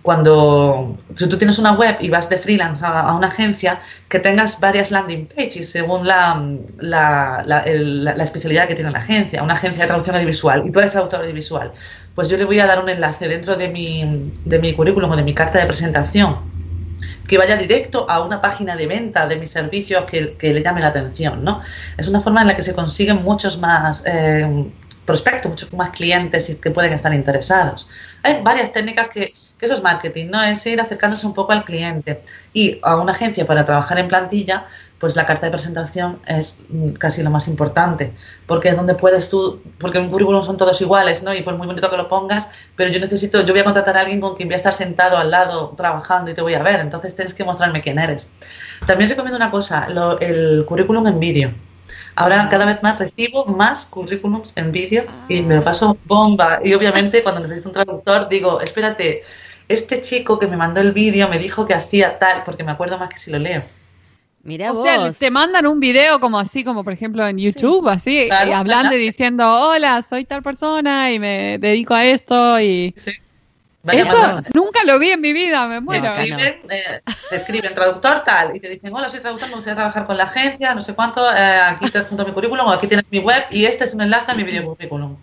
[0.02, 4.60] cuando si tú tienes una web y vas de freelance a, una agencia, que tengas
[4.62, 6.42] varias landing pages según la,
[6.78, 11.20] la, especialidad que tiene la agencia, una agencia de traducción audiovisual y tú eres traductor
[11.20, 11.74] audiovisual,
[12.16, 15.16] pues yo le voy a dar un enlace dentro de mi, de mi currículum o
[15.18, 16.56] de mi carta de presentación
[17.28, 20.88] que vaya directo a una página de venta de mis servicios que, le llame la
[20.88, 21.62] atención, ¿no?
[21.98, 24.70] Es una forma en la que se consiguen muchos más eh,
[25.06, 27.88] prospectos, muchos más clientes que pueden estar interesados.
[28.24, 30.41] Hay varias técnicas que, que, eso es marketing, ¿no?
[30.44, 32.22] Es ir acercándose un poco al cliente.
[32.54, 34.65] Y a una agencia para trabajar en plantilla,
[35.00, 38.13] pues la carta de presentación es mm, casi lo más importante,
[38.48, 41.34] porque es donde puedes tú, porque un currículum son todos iguales, ¿no?
[41.34, 44.02] Y por muy bonito que lo pongas, pero yo necesito, yo voy a contratar a
[44.02, 46.80] alguien con quien voy a estar sentado al lado trabajando y te voy a ver,
[46.80, 48.30] entonces tienes que mostrarme quién eres.
[48.86, 49.88] También recomiendo una cosa,
[50.22, 51.52] el currículum en vídeo.
[52.15, 52.49] Ahora ah.
[52.49, 56.60] cada vez más recibo más currículums en vídeo y me lo paso bomba.
[56.63, 59.23] Y obviamente cuando necesito un traductor digo, espérate,
[59.67, 62.97] este chico que me mandó el vídeo me dijo que hacía tal, porque me acuerdo
[62.97, 63.63] más que si lo leo.
[64.43, 68.30] Mira o sea, te mandan un video como así, como por ejemplo en YouTube, así,
[68.30, 72.93] hablando y diciendo, hola, soy tal persona y me dedico a esto y...
[72.95, 73.12] Sí.
[73.91, 76.13] Eso nunca lo vi en mi vida, me muero.
[76.15, 79.76] Te escriben, eh, te escriben traductor tal y te dicen, hola, soy traductor, me gustaría
[79.76, 82.88] trabajar con la agencia, no sé cuánto, eh, aquí te junto mi currículum o aquí
[82.88, 85.17] tienes mi web y este es un enlace a mi video currículum.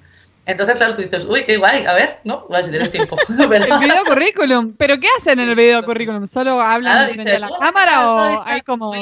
[0.44, 2.46] Entonces, claro, tú dices, uy, qué guay, a ver, ¿no?
[2.50, 3.16] A ver si tienes tiempo.
[3.28, 6.26] el video currículum, ¿pero qué hacen en el video currículum?
[6.26, 8.92] ¿Solo hablan frente a la cámara o hay como...?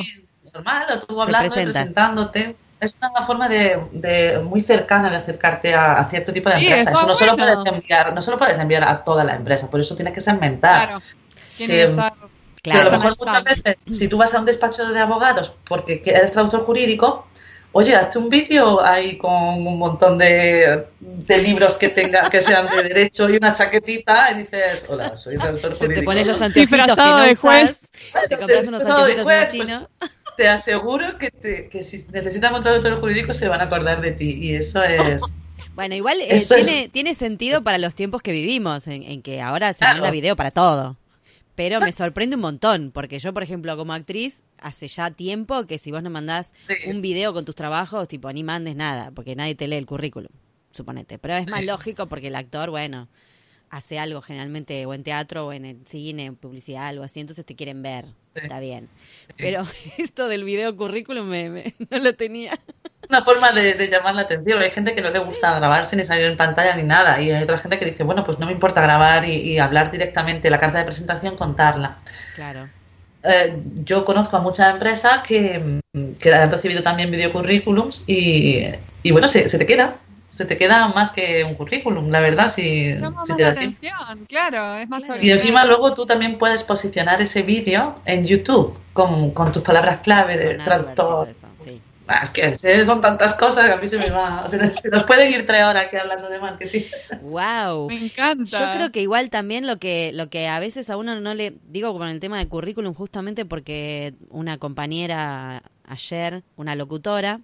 [0.53, 6.05] Normal, o tú hablando y presentándote es una forma de, muy cercana de acercarte a,
[6.09, 6.93] cierto tipo de empresa.
[6.93, 9.95] Eso no solo puedes enviar, no solo puedes enviar a toda la empresa, por eso
[9.95, 10.89] tienes que segmentar.
[10.89, 11.03] Claro.
[11.57, 12.31] claro.
[12.63, 16.03] Pero a lo mejor muchas veces, si tú vas a un despacho de abogados porque
[16.05, 17.27] eres traductor jurídico,
[17.73, 20.87] oye, hazte un vídeo ahí con un montón de,
[21.29, 25.75] libros que tenga, que sean de derecho y una chaquetita y dices, hola, soy traductor
[25.75, 26.01] jurídico.
[26.01, 27.81] Te pones los anteojitos que no de juez.
[28.29, 29.89] te compras unos anteojitos en chino.
[29.99, 34.13] Pues, te aseguro que, que si necesitan un traductor jurídico se van a acordar de
[34.13, 35.23] ti y eso es...
[35.75, 39.85] Bueno, igual eh, tiene, tiene sentido para los tiempos que vivimos, en, que ahora se
[39.85, 40.97] manda video para todo.
[41.55, 45.79] Pero me sorprende un montón, porque yo, por ejemplo, como actriz, hace ya tiempo que
[45.79, 46.55] si vos no mandás
[46.87, 50.33] un video con tus trabajos, tipo, ni mandes nada, porque nadie te lee el currículum,
[50.73, 51.19] suponete.
[51.19, 53.09] Pero es más lógico porque el actor, bueno,
[53.71, 57.47] hace algo generalmente o en teatro o en el cine, en publicidad, algo así, entonces
[57.47, 58.89] te quieren ver, está bien.
[59.37, 59.65] Pero
[59.99, 62.59] esto del video currículum me, no lo tenía.
[63.09, 64.61] Una forma de, llamar la atención.
[64.63, 67.21] Hay gente que no le gusta grabarse ni salir en pantalla ni nada.
[67.21, 70.49] Y hay otra gente que dice, bueno, pues no me importa grabar y, hablar directamente
[70.49, 71.99] la carta de presentación, contarla.
[72.37, 72.69] Claro.
[73.25, 75.81] Eh, yo conozco a muchas empresas que,
[76.21, 78.67] que han recibido también videocurrículums y,
[79.03, 79.97] y bueno, se, se te queda
[80.41, 82.95] se te queda más que un currículum, la verdad, si,
[83.37, 83.55] te da
[84.27, 89.35] Claro, es más Y encima luego tú también puedes posicionar ese vídeo en YouTube con,
[89.53, 91.29] tus palabras clave de traductor.
[92.09, 94.49] Ah, es que son tantas cosas que a mí se me va.
[94.49, 96.85] Se, nos pueden ir tres horas aquí hablando de marketing.
[97.21, 97.89] Wow.
[97.89, 98.59] Me encanta.
[98.59, 101.53] Yo creo que igual también lo que, lo que a veces a uno no le.
[101.69, 107.41] Digo con el tema de currículum, justamente porque una compañera ayer, una locutora,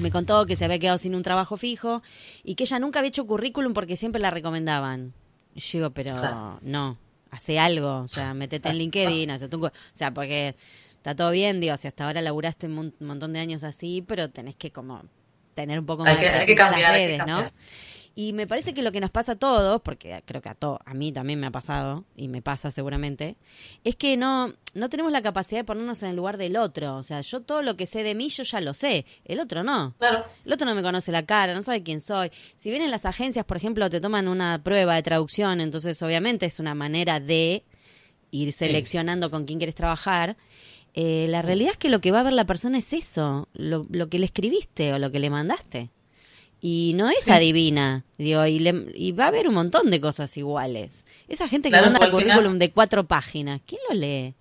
[0.00, 2.02] me contó que se había quedado sin un trabajo fijo
[2.44, 5.12] y que ella nunca había hecho currículum porque siempre la recomendaban.
[5.54, 6.98] Y yo digo, pero no,
[7.30, 9.64] hace algo, o sea, metete en LinkedIn, hace tu...
[9.64, 10.54] O sea, porque
[10.96, 14.56] está todo bien, digo, si hasta ahora laburaste un montón de años así, pero tenés
[14.56, 15.02] que como
[15.54, 17.50] tener un poco más de hay que cambiar, las redes, ¿no?
[18.18, 20.80] Y me parece que lo que nos pasa a todos, porque creo que a, to
[20.86, 23.36] a mí también me ha pasado, y me pasa seguramente,
[23.84, 26.96] es que no, no tenemos la capacidad de ponernos en el lugar del otro.
[26.96, 29.04] O sea, yo todo lo que sé de mí, yo ya lo sé.
[29.26, 29.94] El otro no.
[29.98, 30.24] Claro.
[30.46, 32.30] El otro no me conoce la cara, no sabe quién soy.
[32.56, 36.58] Si vienen las agencias, por ejemplo, te toman una prueba de traducción, entonces obviamente es
[36.58, 37.64] una manera de
[38.30, 40.38] ir seleccionando con quién quieres trabajar.
[40.94, 43.84] Eh, la realidad es que lo que va a ver la persona es eso, lo,
[43.90, 45.90] lo que le escribiste o lo que le mandaste
[46.60, 48.56] y no es adivina, digo, y,
[48.94, 51.04] y, va a haber un montón de cosas iguales.
[51.28, 54.34] Esa gente que manda el currículum de cuatro páginas, ¿quién lo lee?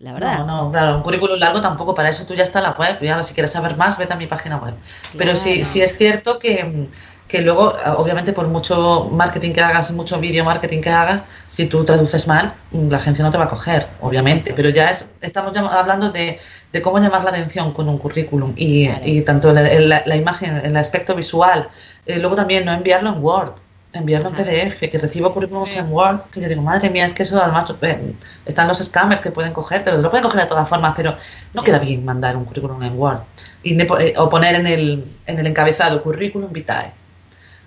[0.00, 0.38] La verdad.
[0.38, 2.98] No, no, claro, un currículum largo tampoco, para eso tú ya está en la web,
[3.00, 4.74] y ahora si quieres saber más, vete a mi página web.
[5.16, 6.88] Pero sí, sí es cierto que,
[7.28, 11.84] que luego, obviamente, por mucho marketing que hagas, mucho video marketing que hagas, si tú
[11.84, 14.52] traduces mal, la agencia no te va a coger, obviamente.
[14.54, 16.38] Pero ya es, estamos hablando de,
[16.72, 19.62] de cómo llamar la atención con un currículum y, y tanto la,
[20.04, 21.68] la, imagen, el aspecto visual,
[22.04, 23.52] eh, luego también no enviarlo en Word,
[23.94, 27.22] enviarlo en PDF, que recibo currículums en Word, que yo digo, madre mía, es que
[27.22, 28.12] eso además eh,
[28.44, 31.16] están los scammers que pueden cogerte, lo pueden coger de todas formas, pero
[31.54, 33.20] no queda bien mandar un currículum en Word
[33.62, 36.92] y eh, o poner en el, en el encabezado currículum vitae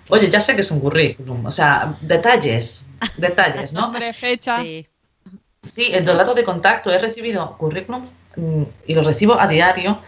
[0.08, 3.82] Oye, ya sé que es un currículum, o sea, detalles, detalles, ¿no?
[3.82, 4.62] Nombre, fecha.
[4.62, 4.86] Sí.
[5.66, 10.00] Sí, en los datos de contacto he recibido currículums mm, y los recibo a diario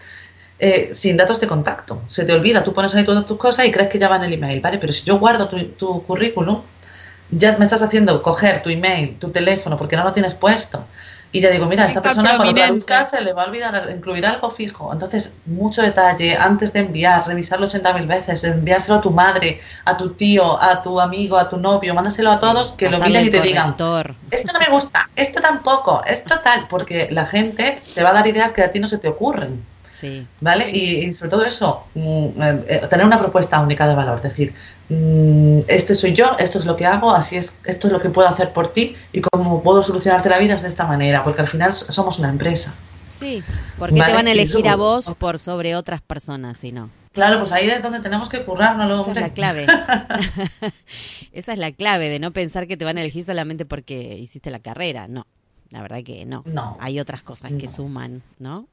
[0.59, 2.01] eh, sin datos de contacto.
[2.07, 4.23] Se te olvida, tú pones ahí todas tus cosas y crees que ya va en
[4.23, 4.77] el email, ¿vale?
[4.79, 6.61] Pero si yo guardo tu, tu currículum,
[7.31, 10.85] ya me estás haciendo coger tu email, tu teléfono, porque no lo tienes puesto.
[11.33, 14.51] Y ya digo, mira, esta persona cuando traduzca se le va a olvidar incluir algo
[14.51, 14.91] fijo.
[14.91, 20.09] Entonces, mucho detalle, antes de enviar, revisarlo 80.000 veces, enviárselo a tu madre, a tu
[20.13, 23.39] tío, a tu amigo, a tu novio, mándaselo a todos que lo miren y te
[23.39, 23.75] digan,
[24.29, 28.27] esto no me gusta, esto tampoco, esto tal, porque la gente te va a dar
[28.27, 29.63] ideas que a ti no se te ocurren.
[30.01, 30.25] Sí.
[30.41, 30.71] ¿Vale?
[30.71, 34.53] Y, sobre todo eso, mm, eh, tener una propuesta única de valor, es decir,
[34.89, 38.09] mm, este soy yo, esto es lo que hago, así es, esto es lo que
[38.09, 41.41] puedo hacer por ti y cómo puedo solucionarte la vida es de esta manera, porque
[41.41, 42.73] al final somos una empresa.
[43.11, 43.43] Sí,
[43.77, 46.89] porque te van a elegir a vos por sobre otras personas, si no?
[47.13, 49.01] Claro, pues ahí es donde tenemos que currarnos.
[49.01, 49.67] Esa es la clave.
[51.33, 54.49] Esa es la clave de no pensar que te van a elegir solamente porque hiciste
[54.49, 55.07] la carrera.
[55.07, 55.27] No,
[55.71, 56.43] la verdad que no.
[56.45, 56.77] No.
[56.79, 58.67] Hay otras cosas que suman, ¿no?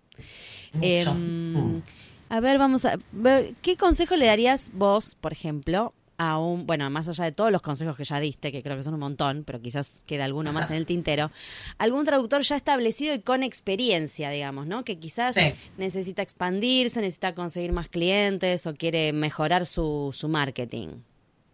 [0.81, 1.83] Em, mm.
[2.31, 6.91] A ver, vamos a ver, ¿qué consejo le darías vos, por ejemplo, a un, bueno,
[6.91, 9.45] más allá de todos los consejos que ya diste, que creo que son un montón,
[9.47, 11.31] pero quizás queda alguno más en el tintero,
[11.79, 14.85] algún traductor ya establecido y con experiencia, digamos, ¿no?
[14.85, 15.37] Que quizás
[15.79, 20.88] necesita expandirse, necesita conseguir más clientes o quiere mejorar su, su marketing.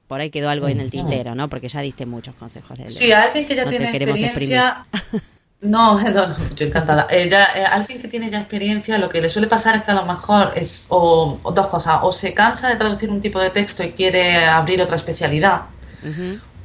[0.09, 1.49] Por ahí quedó algo en el tintero, ¿no?
[1.49, 2.79] Porque ya diste muchos consejos.
[2.87, 4.87] Sí, alguien que ya tiene experiencia,
[5.75, 7.07] No, no, yo encantada.
[7.11, 9.95] Ella, eh, alguien que tiene ya experiencia, lo que le suele pasar es que a
[9.95, 13.83] lo mejor es o, dos cosas, o se cansa de traducir un tipo de texto
[13.83, 15.63] y quiere abrir otra especialidad,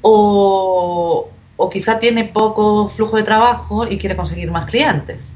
[0.01, 5.33] o, o, quizá tiene poco flujo de trabajo y quiere conseguir más clientes.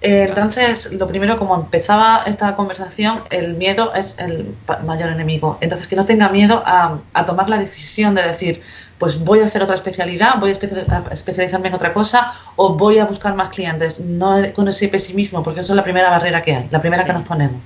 [0.00, 5.58] Eh, entonces, lo primero, como empezaba esta conversación, el miedo es el mayor enemigo.
[5.60, 8.62] Entonces, que no tenga miedo a, a tomar la decisión de decir,
[8.98, 13.04] pues voy a hacer otra especialidad, voy a especializarme en otra cosa o voy a
[13.04, 14.00] buscar más clientes.
[14.00, 17.12] No con ese pesimismo, porque eso es la primera barrera que hay, la primera que
[17.12, 17.60] nos ponemos.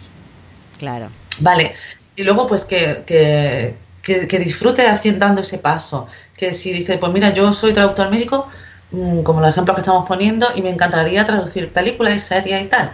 [0.79, 1.09] Claro.
[1.41, 1.75] Vale.
[2.17, 6.07] Y luego, pues que, que, que, disfrute haciendo, dando ese paso.
[6.37, 8.49] Que si dice, pues mira, yo soy traductor médico,
[8.91, 12.67] mm, como los ejemplos que estamos poniendo, y me encantaría traducir películas y series y
[12.67, 12.93] tal.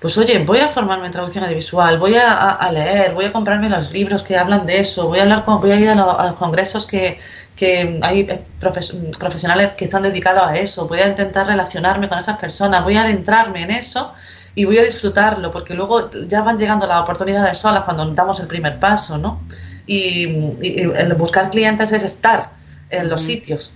[0.00, 3.92] Pues oye, voy a formarme en traducción audiovisual, voy a, leer, voy a comprarme los
[3.92, 6.86] libros que hablan de eso, voy a hablar con, voy a ir a los congresos
[6.86, 7.18] que,
[7.54, 12.38] que hay eh, profesionales que están dedicados a eso, voy a intentar relacionarme con esas
[12.38, 14.14] personas, voy a adentrarme en eso
[14.54, 18.46] y voy a disfrutarlo, porque luego ya van llegando las oportunidades solas cuando damos el
[18.46, 19.42] primer paso, ¿no?
[19.86, 20.24] Y,
[20.64, 22.52] el buscar clientes es estar
[22.88, 23.74] en los sitios.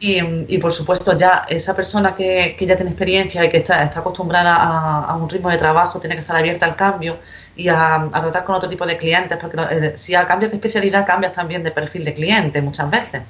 [0.00, 4.54] Y, por supuesto ya esa persona que, ya tiene experiencia y que está, está acostumbrada
[4.54, 7.16] a, a, un ritmo de trabajo tiene que estar abierta al cambio
[7.56, 11.06] y a, tratar con otro tipo de clientes, porque eh, si a cambias de especialidad
[11.06, 13.22] cambias también de perfil de cliente muchas veces.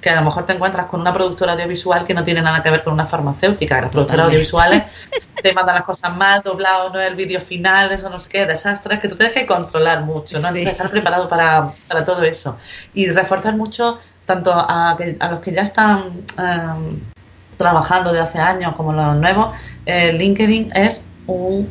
[0.00, 2.70] Que a lo mejor te encuentras con una productora audiovisual que no tiene nada que
[2.70, 3.82] ver con una farmacéutica.
[3.82, 4.84] Las productoras audiovisuales
[5.42, 8.98] te mandan las cosas mal, doblado, no el vídeo final, eso no sé qué, desastres,
[8.98, 10.48] que tú tienes que controlar mucho, ¿no?
[10.48, 12.56] estar preparado para, para, todo eso.
[12.94, 13.98] Y reforzar mucho
[14.30, 17.00] tanto a, a los que ya están em,
[17.56, 21.68] trabajando de hace años como los nuevos, eh, LinkedIn es un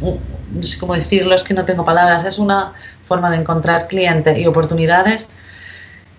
[0.00, 2.72] no sé cómo decirlo, es que no tengo palabras, es una
[3.06, 5.28] forma de encontrar clientes y oportunidades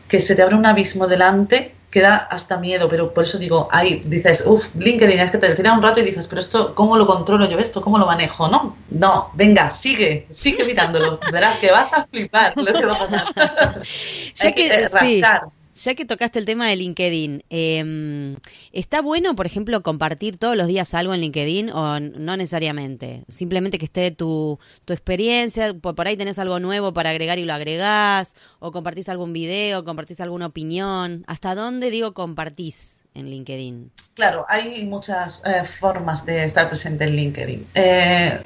[0.08, 3.68] que se te abre un abismo delante que da hasta miedo, pero por eso digo,
[3.70, 6.96] ahí dices, uff, LinkedIn, es que te tiras un rato y dices, pero esto, ¿cómo
[6.98, 7.82] lo controlo yo esto?
[7.82, 8.48] ¿Cómo lo manejo?
[8.48, 13.00] No, no, venga, sigue, sigue mirándolo, verás que vas a flipar lo que va a
[13.00, 13.26] pasar.
[14.40, 15.42] Hay que, rascar.
[15.82, 18.38] Ya que tocaste el tema de LinkedIn, eh,
[18.72, 23.24] ¿está bueno, por ejemplo, compartir todos los días algo en LinkedIn o no necesariamente?
[23.30, 27.54] Simplemente que esté tu, experiencia, por, por ahí tenés algo nuevo para agregar y lo
[27.54, 31.24] agregás, o compartís algún video, compartís alguna opinión.
[31.26, 33.92] ¿Hasta dónde, digo, compartís en LinkedIn?
[34.14, 37.66] Claro, hay muchas eh, formas de estar presente en LinkedIn.
[37.74, 38.40] Eh,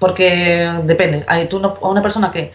[0.00, 1.24] porque depende.
[1.28, 2.52] Hay tú no, una persona que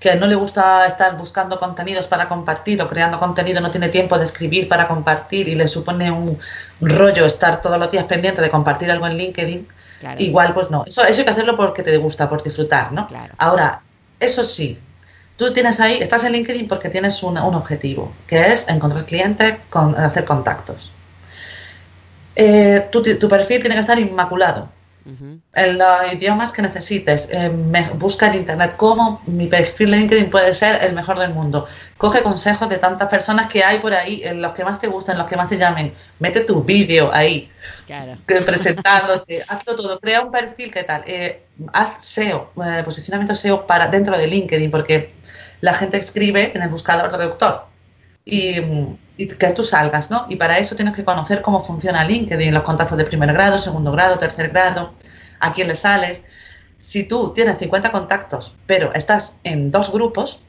[0.00, 4.16] que no le gusta estar buscando contenidos para compartir o creando contenido, no tiene tiempo
[4.16, 6.38] de escribir para compartir y le supone un
[6.80, 9.66] rollo estar todos los días pendiente de compartir algo en LinkedIn,
[10.18, 10.84] igual pues no.
[10.86, 13.08] Eso, eso hay que hacerlo porque te gusta, por disfrutar, ¿no?
[13.38, 13.80] Ahora,
[14.20, 14.78] eso sí,
[15.36, 19.96] tú tienes ahí, estás en LinkedIn porque tienes un, objetivo, que es encontrar clientes, con,
[19.96, 20.92] hacer contactos.
[22.36, 24.68] Eh, tu, tu perfil tiene que estar inmaculado
[25.54, 27.28] en los idiomas que necesites.
[27.32, 27.50] Eh,
[27.94, 31.66] busca en internet cómo mi perfil LinkedIn puede ser el mejor del mundo.
[31.96, 35.14] Coge consejos de tantas personas que hay por ahí, en los que más te gustan,
[35.14, 35.94] en los que más te llamen.
[36.18, 37.50] Mete tu vídeo ahí,
[38.26, 39.98] presentándote, hazlo todo.
[39.98, 41.04] Crea un perfil, ¿qué tal?
[41.06, 41.42] Eh,
[41.72, 45.10] haz SEO, eh, posicionamiento SEO para dentro de LinkedIn, porque
[45.60, 47.64] la gente escribe en el buscador traductor.
[48.24, 48.60] Y
[49.18, 50.26] y que tú salgas, ¿no?
[50.28, 53.90] Y para eso tienes que conocer cómo funciona LinkedIn, los contactos de primer grado, segundo
[53.90, 54.94] grado, tercer grado,
[55.40, 56.22] a quién le sales.
[56.78, 60.44] Si tú tienes 50 contactos, pero estás en dos grupos,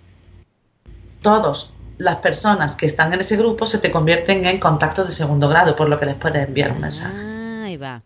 [1.21, 5.49] todas las personas que están en ese grupo se te convierten en contactos de segundo
[5.49, 7.17] grado, por lo que les puedes enviar un mensaje.
[7.17, 8.03] Ah, ahí va.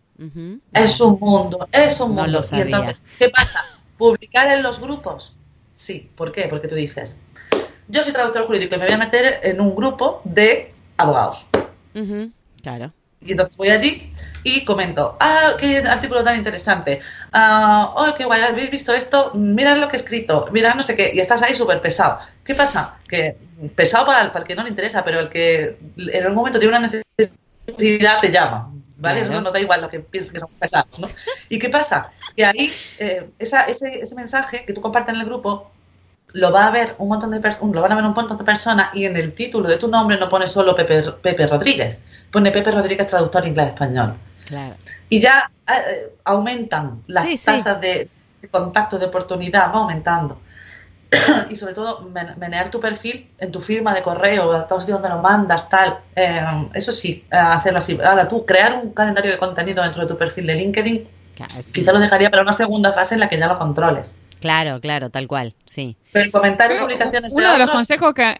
[0.72, 2.40] Es un mundo, es un mundo.
[2.52, 3.60] y entonces, ¿qué pasa?
[3.98, 5.36] ¿Publicar en los grupos?
[5.74, 6.46] Sí, ¿por qué?
[6.48, 7.18] Porque tú dices,
[7.88, 11.46] yo soy traductor jurídico y me voy a meter en un grupo de abogados.
[12.62, 12.92] Claro.
[13.20, 17.00] Y entonces voy allí y comento, ah, qué artículo tan interesante,
[17.32, 20.94] ah, oh, qué guay, habéis visto esto, mirad lo que he escrito, mirad no sé
[20.94, 22.18] qué, y estás ahí súper pesado.
[22.44, 22.98] ¿Qué pasa?
[23.08, 23.36] Que
[23.74, 26.76] pesado para, para el que no le interesa, pero el que en algún momento tiene
[26.76, 26.90] una
[27.66, 29.24] necesidad te llama, ¿vale?
[29.24, 31.08] No da igual lo que pienses que son pesados, ¿no?
[31.48, 32.12] ¿Y qué pasa?
[32.36, 35.70] que ahí eh, esa, ese, ese mensaje que tú compartes en el grupo
[36.34, 38.88] lo va a ver un montón de lo van a ver un montón de personas
[38.92, 41.98] y en el título de tu nombre no pone solo Pepe, Pepe Rodríguez,
[42.32, 44.14] pone Pepe Rodríguez traductor inglés-español.
[44.44, 44.74] Claro.
[45.08, 48.08] Y ya eh, aumentan las tasas De,
[48.50, 50.40] contacto, de oportunidad, va aumentando.
[51.50, 55.18] y sobre todo, menear tu perfil en tu firma de correo, a todos donde lo
[55.18, 55.98] mandas, tal.
[56.16, 56.42] Eh,
[56.74, 57.96] eso sí, hacerlo así.
[58.04, 61.08] Ahora tú, crear un calendario de contenido dentro de tu perfil de LinkedIn,
[61.72, 64.16] quizá lo dejaría para una segunda fase en la que ya lo controles.
[64.44, 65.96] Claro, claro, tal cual, sí.
[66.12, 68.36] Pero comentar publicaciones Uno de, los consejos que,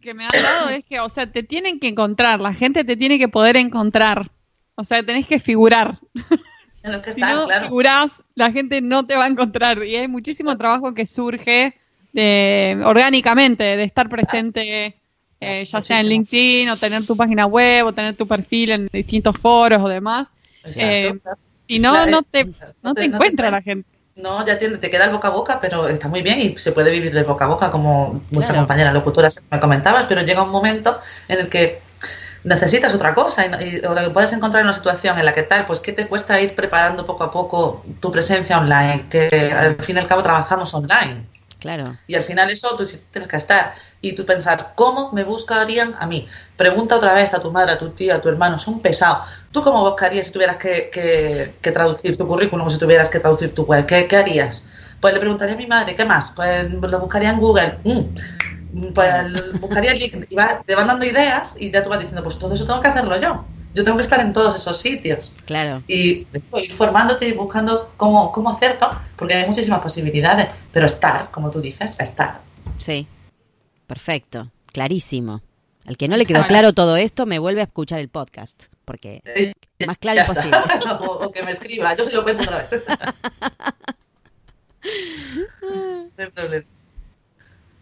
[0.00, 2.96] que me han dado es que, o sea, te tienen que encontrar, la gente te
[2.96, 4.30] tiene que poder encontrar.
[4.76, 5.98] O sea, tenés que figurar.
[6.84, 9.82] En lo que si no figurás, la gente no te va a encontrar.
[9.82, 11.74] Y hay muchísimo trabajo que surge
[12.12, 14.94] de, orgánicamente, de estar presente,
[15.40, 18.88] eh, ya sea en LinkedIn, o tener tu página web, o tener tu perfil en
[18.92, 20.28] distintos foros o demás.
[20.76, 21.18] Eh,
[21.66, 22.48] si no, no te,
[22.80, 23.97] no te encuentra la gente.
[24.18, 26.72] No, ya te, te, queda el boca a boca, pero está muy bien y se
[26.72, 30.50] puede vivir del boca a boca, como vuestra compañera locutora me comentabas, pero llega un
[30.50, 31.80] momento en el que
[32.42, 35.44] necesitas otra cosa y, o lo que puedes encontrar en una situación en la que
[35.44, 39.06] tal, pues ¿qué te cuesta ir preparando poco a poco tu presencia online?
[39.08, 41.24] Que al fin y al cabo trabajamos online.
[41.58, 41.96] Claro.
[42.06, 46.06] Y al final eso tú tienes que estar y tú pensar, ¿cómo me buscarían a
[46.06, 46.28] mí?
[46.56, 49.28] Pregunta otra vez a tu madre, a tu tía, a tu hermano, son pesados.
[49.50, 53.64] ¿Tú cómo buscarías si tuvieras que, traducir tu currículum o si tuvieras que traducir tu
[53.64, 53.86] web?
[53.86, 54.66] ¿Qué, harías?
[55.00, 56.30] Pues le preguntaría a mi madre, ¿qué más?
[56.30, 57.78] Pues lo buscaría en Google.
[57.84, 58.92] Mm.
[58.94, 62.66] Pues buscaría y te van dando ideas y ya tú vas diciendo, pues todo eso
[62.66, 63.44] tengo que hacerlo yo
[63.78, 65.32] yo tengo que estar en todos esos sitios.
[65.44, 65.84] Claro.
[65.86, 66.26] Y
[66.56, 71.60] ir formándote y buscando cómo, cómo hacerlo, porque hay muchísimas posibilidades, pero estar, como tú
[71.60, 72.40] dices, estar.
[72.78, 73.06] Sí,
[73.86, 75.42] perfecto, clarísimo.
[75.86, 79.22] Al que no le quedó claro todo esto, me vuelve a escuchar el podcast, porque
[79.24, 79.52] eh,
[79.86, 80.58] más claro imposible.
[81.00, 82.84] o, que me escriba, yo se lo cuento otra vez.
[85.62, 86.66] no hay problema.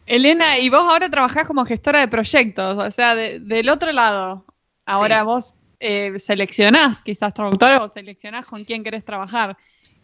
[0.04, 4.44] Elena, y vos ahora trabajás como gestora de proyectos, o sea, del otro lado.
[4.84, 9.56] Ahora vos eh, seleccionás quizás traductores o seleccionás con quién querés trabajar.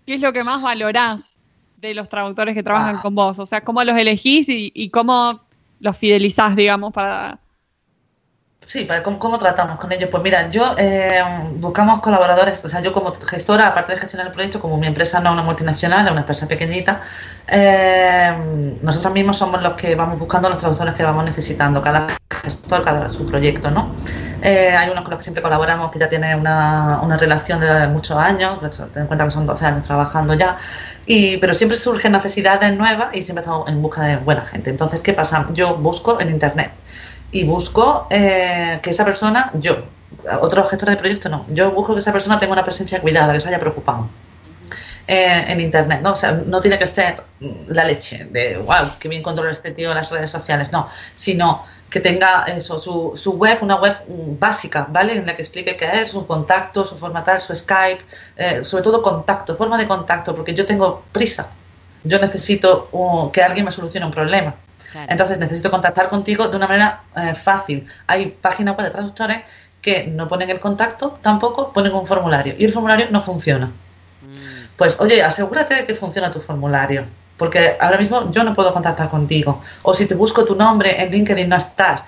[0.06, 1.40] ¿Qué es lo que más valorás
[1.76, 3.02] de los traductores que trabajan ah.
[3.02, 3.38] con vos?
[3.38, 5.32] O sea, ¿cómo los elegís y, cómo
[5.80, 7.38] los fidelizás, digamos, para...
[8.66, 8.88] Sí,
[9.18, 10.08] ¿cómo, tratamos con ellos?
[10.10, 11.20] Pues mira, yo eh,
[11.56, 15.20] buscamos colaboradores, o sea, yo como gestora, aparte de gestionar el proyecto, como mi empresa
[15.20, 17.02] no es una multinacional, es una empresa pequeñita,
[17.48, 22.06] eh, nosotros mismos somos los que vamos buscando los traductores que vamos necesitando, cada
[22.42, 23.94] gestor, cada su proyecto, ¿no?
[24.42, 27.88] Eh, hay unos con los que siempre colaboramos que ya tienen una, una relación de
[27.88, 28.58] muchos años,
[28.92, 30.56] ten en cuenta que son 12 años trabajando ya,
[31.04, 34.70] y, pero siempre surgen necesidades nuevas y siempre estamos en busca de buena gente.
[34.70, 35.46] Entonces, ¿qué pasa?
[35.52, 36.72] Yo busco en Internet
[37.32, 39.76] y busco eh, que esa persona, yo,
[40.40, 43.40] otro gestor de proyecto no, yo busco que esa persona tenga una presencia cuidada, que
[43.40, 44.08] se haya preocupado.
[45.08, 46.12] Eh, en internet, ¿no?
[46.12, 47.24] O sea, no tiene que ser
[47.66, 51.64] la leche de wow, que bien controla este tío en las redes sociales, no, sino
[51.90, 53.96] que tenga eso, su, su, web, una web
[54.38, 55.16] básica, ¿vale?
[55.16, 58.00] En la que explique qué es, su contacto, su forma tal, su Skype,
[58.36, 61.48] eh, sobre todo contacto, forma de contacto, porque yo tengo prisa.
[62.04, 64.54] Yo necesito uh, que alguien me solucione un problema.
[65.08, 67.86] Entonces necesito contactar contigo de una manera eh, fácil.
[68.06, 69.38] Hay páginas web de traductores
[69.80, 73.66] que no ponen el contacto, tampoco ponen un formulario y el formulario no funciona.
[73.66, 74.76] Mm.
[74.76, 77.04] Pues oye, asegúrate de que funciona tu formulario
[77.42, 79.60] porque ahora mismo yo no puedo contactar contigo.
[79.82, 82.04] O si te busco tu nombre en LinkedIn no estás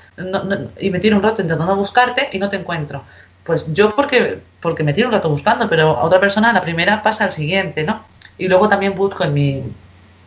[0.78, 3.02] y me tiro un rato intentando buscarte y no te encuentro.
[3.42, 7.24] Pues yo porque, porque me tiro un rato buscando, pero otra persona la primera pasa
[7.24, 8.04] al siguiente, ¿no?
[8.38, 9.62] Y luego también busco en, mi,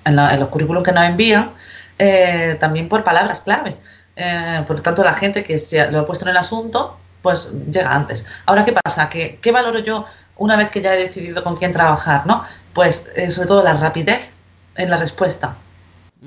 [0.03, 1.51] en, los currículos que nos envían,
[1.99, 3.75] eh, también por palabras clave.
[4.15, 7.51] Eh, por lo tanto, la gente que se lo ha puesto en el asunto, pues
[7.71, 8.25] llega antes.
[8.45, 9.09] Ahora, ¿qué pasa?
[9.09, 10.05] ¿Qué, qué valoro yo
[10.37, 12.25] una vez que ya he decidido con quién trabajar?
[12.25, 12.43] ¿no?
[12.73, 14.31] Pues eh, sobre todo la rapidez
[14.75, 15.55] en la respuesta,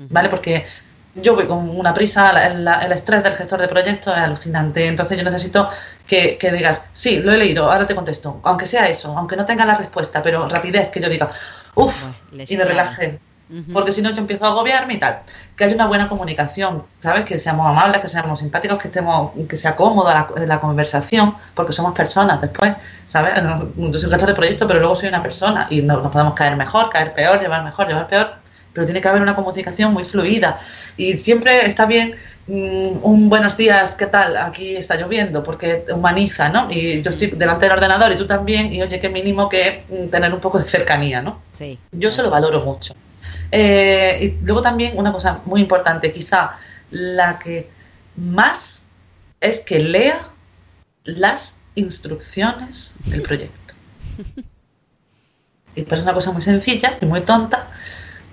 [0.09, 0.29] ¿vale?
[0.29, 0.65] Porque
[1.15, 5.23] yo voy con una prisa, el, estrés del gestor de proyectos es alucinante, entonces yo
[5.23, 5.69] necesito
[6.07, 9.65] que, digas, sí, lo he leído, ahora te contesto, aunque sea eso, aunque no tenga
[9.65, 11.31] la respuesta, pero rapidez, que yo diga,
[11.75, 13.19] uff, y me relaje.
[13.73, 15.19] Porque si no, yo empiezo a agobiarme y tal.
[15.55, 17.25] Que haya una buena comunicación, ¿sabes?
[17.25, 21.93] Que seamos amables, que seamos simpáticos, que estemos, que sea cómoda la, conversación, porque somos
[21.93, 22.73] personas después,
[23.07, 23.33] ¿sabes?
[23.75, 26.55] Yo soy un gestor de proyectos, pero luego soy una persona y nos podemos caer
[26.55, 28.41] mejor, caer peor, llevar mejor, llevar peor
[28.73, 30.59] pero tiene que haber una comunicación muy fluida.
[30.97, 32.15] Y siempre está bien
[32.47, 34.37] mm, un buenos días, ¿qué tal?
[34.37, 36.69] Aquí está lloviendo, porque humaniza, ¿no?
[36.71, 40.07] Y yo estoy delante del ordenador y tú también, y oye, qué mínimo que mm,
[40.09, 41.41] tener un poco de cercanía, ¿no?
[41.51, 41.77] Sí.
[41.91, 42.95] Yo se lo valoro mucho.
[43.51, 46.57] Eh, y luego también una cosa muy importante, quizá
[46.89, 47.69] la que
[48.15, 48.81] más
[49.39, 50.29] es que lea
[51.03, 53.73] las instrucciones del proyecto.
[55.75, 57.67] y parece una cosa muy sencilla y muy tonta,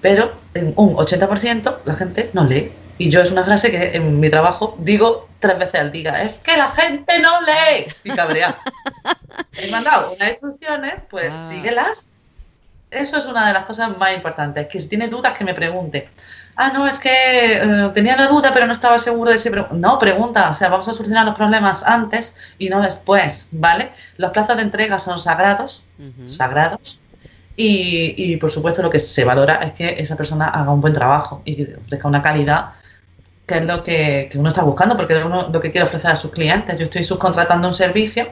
[0.00, 2.72] pero en un 80% la gente no lee.
[3.00, 6.38] Y yo es una frase que en mi trabajo digo tres veces al día, es
[6.38, 7.92] que la gente no lee.
[8.02, 8.58] Y cabrea.
[9.52, 11.48] He mandado unas instrucciones, pues ah.
[11.48, 12.10] síguelas.
[12.90, 16.08] Eso es una de las cosas más importantes, que si tiene dudas que me pregunte.
[16.56, 19.50] Ah, no, es que eh, tenía la duda, pero no estaba seguro de ese...
[19.72, 23.92] No, pregunta, o sea, vamos a solucionar los problemas antes y no después, ¿vale?
[24.16, 25.84] Los plazos de entrega son sagrados,
[26.26, 26.98] sagrados,
[27.56, 30.92] y, y, por supuesto lo que se valora es que esa persona haga un buen
[30.92, 32.70] trabajo y ofrezca una calidad
[33.48, 36.30] que es lo que, uno está buscando, porque es lo que quiere ofrecer a sus
[36.30, 36.78] clientes.
[36.78, 38.28] Yo estoy subcontratando un servicio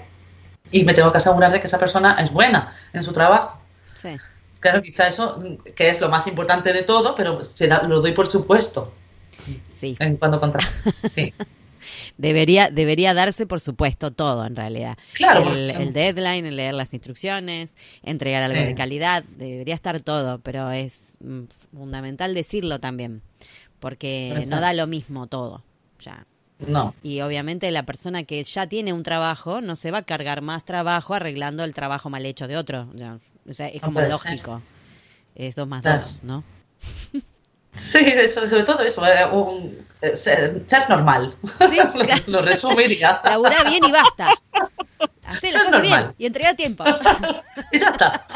[0.70, 3.59] y me tengo que asegurar de que esa persona es buena en su trabajo.
[3.94, 4.16] Sí.
[4.71, 5.43] Claro, quizá eso,
[5.75, 8.93] que es lo más importante de todo, pero se lo doy por supuesto.
[9.67, 9.97] Sí.
[9.99, 10.67] En cuando contrato.
[11.09, 11.33] Sí.
[12.19, 14.99] debería, debería darse, por supuesto, todo en realidad.
[15.12, 15.53] Claro.
[15.53, 21.45] El, deadline, leer las instrucciones, entregar algo de calidad, debería estar todo, pero es mm,
[21.73, 23.23] fundamental decirlo también
[23.81, 25.62] porque no da lo mismo todo.
[26.01, 26.27] Ya.
[26.59, 26.95] No.
[27.03, 30.64] Y obviamente la persona que ya tiene un trabajo no se va a cargar más
[30.64, 32.89] trabajo arreglando el trabajo mal hecho de otro.
[33.49, 34.62] O sea, es como lógico.
[35.34, 36.44] Es dos más dos, ¿no?
[37.76, 39.28] Sí, eso, sobre todo eso, eh,
[40.01, 41.36] eh, ser, normal.
[41.68, 41.78] Sí,
[42.26, 43.20] lo, resumiría.
[43.24, 44.32] Labura bien y basta.
[45.26, 46.84] Hacé las cosas bien y entrega tiempo.
[47.72, 48.26] y ya está.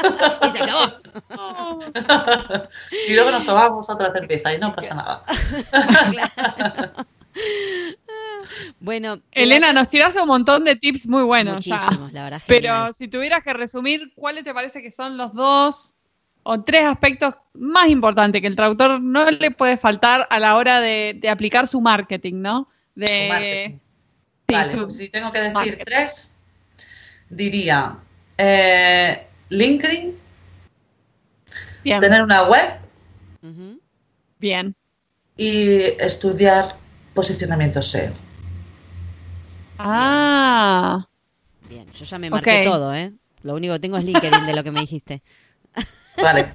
[0.47, 0.93] y se acabó.
[3.07, 5.23] y luego nos tomamos otra cerveza y no pasa nada.
[8.79, 11.55] Bueno, Elena, nos tiraste un montón de tips muy buenos.
[11.55, 12.41] Muchísimos, la verdad.
[12.47, 15.93] Pero si tuvieras que resumir, ¿cuáles te parece que son los dos
[16.43, 20.79] o tres aspectos más importantes que el traductor no le puede faltar a la hora
[20.79, 22.67] de, aplicar su marketing, ¿no?
[22.95, 23.79] De,
[24.45, 26.33] pues si tengo que decir tres,
[27.29, 27.95] diría
[28.37, 30.15] eh, LinkedIn,
[31.83, 32.79] tener una web,
[34.39, 34.75] bien,
[35.37, 36.75] y estudiar
[37.13, 38.11] posicionamiento SEO.
[39.83, 41.07] Ah.
[41.69, 43.13] Bien, yo ya me marqué todo, ¿eh?
[43.43, 45.21] Lo único que tengo es LinkedIn de lo que me dijiste.
[46.21, 46.53] Vale.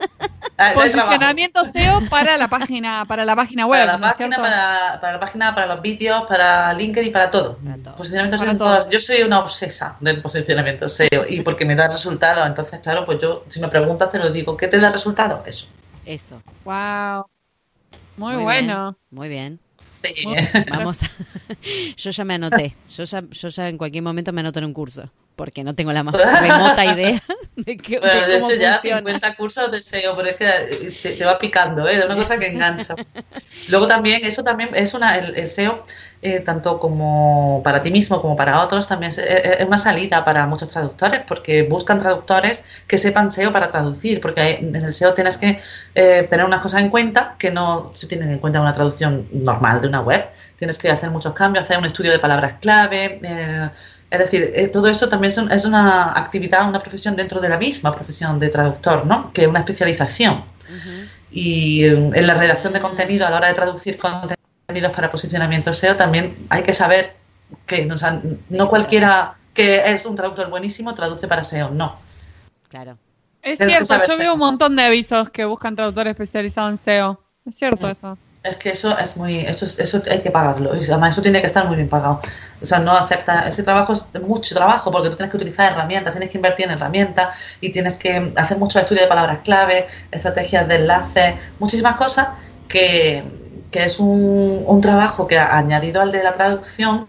[0.58, 3.80] Ah, Posicionamiento SEO para la página, para la página web.
[3.80, 7.58] Para la página, para, la página, para los vídeos, para LinkedIn, para todo.
[7.96, 12.46] Posicionamiento SEO Yo soy una obsesa del posicionamiento SEO y porque me da resultado.
[12.46, 14.56] Entonces, claro, pues yo, si me preguntas, te lo digo.
[14.56, 15.42] ¿Qué te da resultado?
[15.44, 15.66] Eso.
[16.06, 16.40] Eso.
[16.64, 17.26] Wow.
[18.16, 18.96] Muy, bueno.
[19.10, 19.60] muy bien.
[19.86, 20.14] Sí.
[20.70, 21.00] Vamos.
[21.96, 22.76] yo ya me anoté.
[22.94, 25.92] Yo ya, yo ya en cualquier momento me anoto en un curso porque no tengo
[25.92, 27.22] la más remota idea
[27.56, 31.38] de, que, bueno, de, hecho ya 50 cursos de SEO, pero es que te, va
[31.38, 31.98] picando, ¿eh?
[31.98, 32.94] Es una cosa que engancha.
[33.68, 35.84] Luego también, eso también es una, el, SEO,
[36.22, 39.20] eh, tanto como para ti mismo como para otros, también es,
[39.66, 44.74] una salida para muchos traductores, porque buscan traductores que sepan SEO para traducir, porque en
[44.74, 45.60] el SEO tienes que
[45.94, 49.28] eh, tener unas cosas en cuenta que no se tienen en cuenta en una traducción
[49.32, 50.24] normal de una web.
[50.58, 53.70] Tienes que hacer muchos cambios, hacer un estudio de palabras clave, eh,
[54.10, 57.94] es decir, eh, todo eso también es, una actividad, una profesión dentro de la misma
[57.94, 59.32] profesión de traductor, ¿no?
[59.32, 60.44] Que es una especialización.
[61.30, 63.98] Y en la redacción de contenido, a la hora de traducir
[64.66, 67.14] contenidos para posicionamiento SEO, también hay que saber
[67.66, 67.88] que
[68.48, 71.96] no cualquiera que es un traductor buenísimo traduce para SEO, no.
[72.68, 72.98] Claro.
[73.42, 77.20] Es cierto, yo veo un montón de avisos que buscan traductores especializados en SEO.
[77.46, 78.18] Es cierto eso
[78.50, 81.46] es que eso es muy, eso, eso hay que pagarlo, y además eso tiene que
[81.46, 82.20] estar muy bien pagado.
[82.62, 86.12] O sea, no acepta, ese trabajo es mucho trabajo porque tú tienes que utilizar herramientas,
[86.12, 90.66] tienes que invertir en herramientas y tienes que hacer muchos estudios de palabras clave, estrategias
[90.68, 92.28] de enlace, muchísimas cosas
[92.68, 93.24] que,
[93.76, 97.06] que es un, un, trabajo que añadido al de la traducción,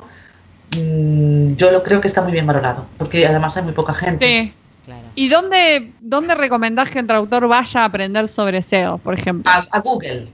[0.75, 4.27] mm, yo lo creo que está muy bien valorado, porque además hay muy poca gente.
[4.27, 4.53] Sí.
[4.83, 5.07] Claro.
[5.15, 9.49] ¿Y dónde, dónde recomendás que el traductor vaya a aprender sobre SEO, por ejemplo?
[9.71, 10.27] a Google.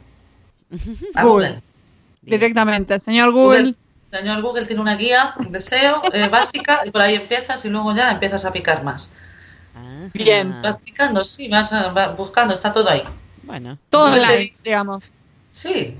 [1.22, 1.62] Google.
[2.24, 3.00] Directamente.
[3.00, 3.76] Señor Google.
[4.10, 7.96] Señor Google tiene una guía de SEO eh, básica y por ahí empiezas y luego
[7.96, 9.14] ya empiezas a picar más.
[10.16, 10.64] Bien.
[10.64, 11.72] Vas picando, sí, vas,
[12.18, 13.04] buscando, está todo ahí.
[13.44, 13.78] Bueno.
[13.92, 15.04] Todo online, digamos.
[15.50, 15.96] Sí.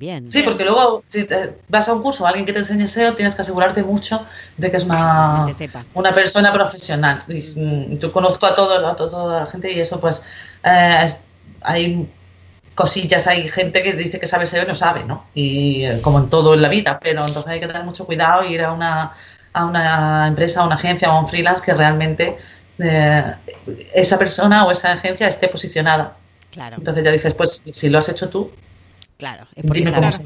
[0.00, 0.32] Bien.
[0.32, 1.28] Sí, porque luego si
[1.68, 4.24] vas a un curso o alguien que te enseñe SEO, tienes que asegurarte mucho
[4.56, 5.54] de que es más
[5.92, 7.22] una persona profesional.
[7.28, 10.22] Y, mm, yo conozco a, todo, a toda la gente y eso pues
[10.64, 11.06] eh,
[11.60, 12.08] hay
[12.74, 15.26] cosillas, hay gente que dice que sabe SEO y no sabe, ¿no?
[15.34, 18.42] Y eh, como en todo en la vida, pero entonces hay que tener mucho cuidado
[18.42, 19.12] y ir a una,
[19.52, 22.38] a una empresa, a una agencia o a un freelance que realmente
[22.78, 23.34] eh,
[23.92, 26.16] esa persona o esa agencia esté posicionada.
[26.52, 26.76] Claro.
[26.78, 28.50] Entonces ya dices, pues si lo has hecho tú,
[29.20, 30.24] claro, dime cómo se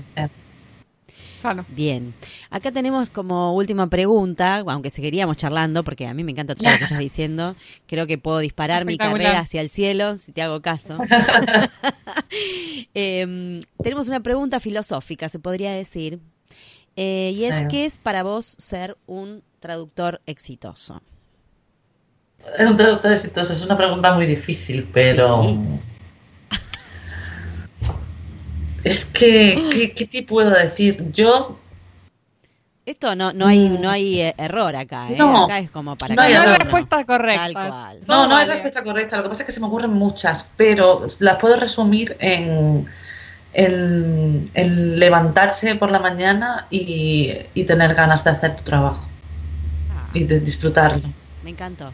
[1.68, 2.14] Bien.
[2.51, 6.78] Acá tenemos como última pregunta, aunque seguiríamos charlando, porque a mí me encanta todo lo
[6.78, 7.55] que estás diciendo.
[7.86, 10.97] Creo que puedo disparar mi carrera hacia el cielo, si te hago caso.
[12.95, 16.20] Em, tenemos una pregunta filosófica, se podría decir.
[16.97, 21.03] Eh, y es, ¿qué es para vos ser un traductor exitoso?
[22.59, 25.57] Un traductor exitoso es una pregunta muy difícil, pero...
[28.85, 31.11] Es que, ¿qué, te puedo decir?
[31.12, 31.59] Yo
[32.87, 35.16] esto no, no hay, no hay eh, error acá, ¿eh?
[35.16, 37.95] No, acá es como para no hay respuesta correcta.
[38.07, 39.16] No, no hay respuesta correcta.
[39.16, 42.87] Lo que pasa es que se me ocurren muchas, pero las puedo resumir en,
[43.55, 47.32] el levantarse por la mañana y,
[47.66, 49.09] tener ganas de hacer tu trabajo
[49.97, 50.11] ah.
[50.12, 51.09] y de disfrutarlo.
[51.43, 51.91] Me encantó.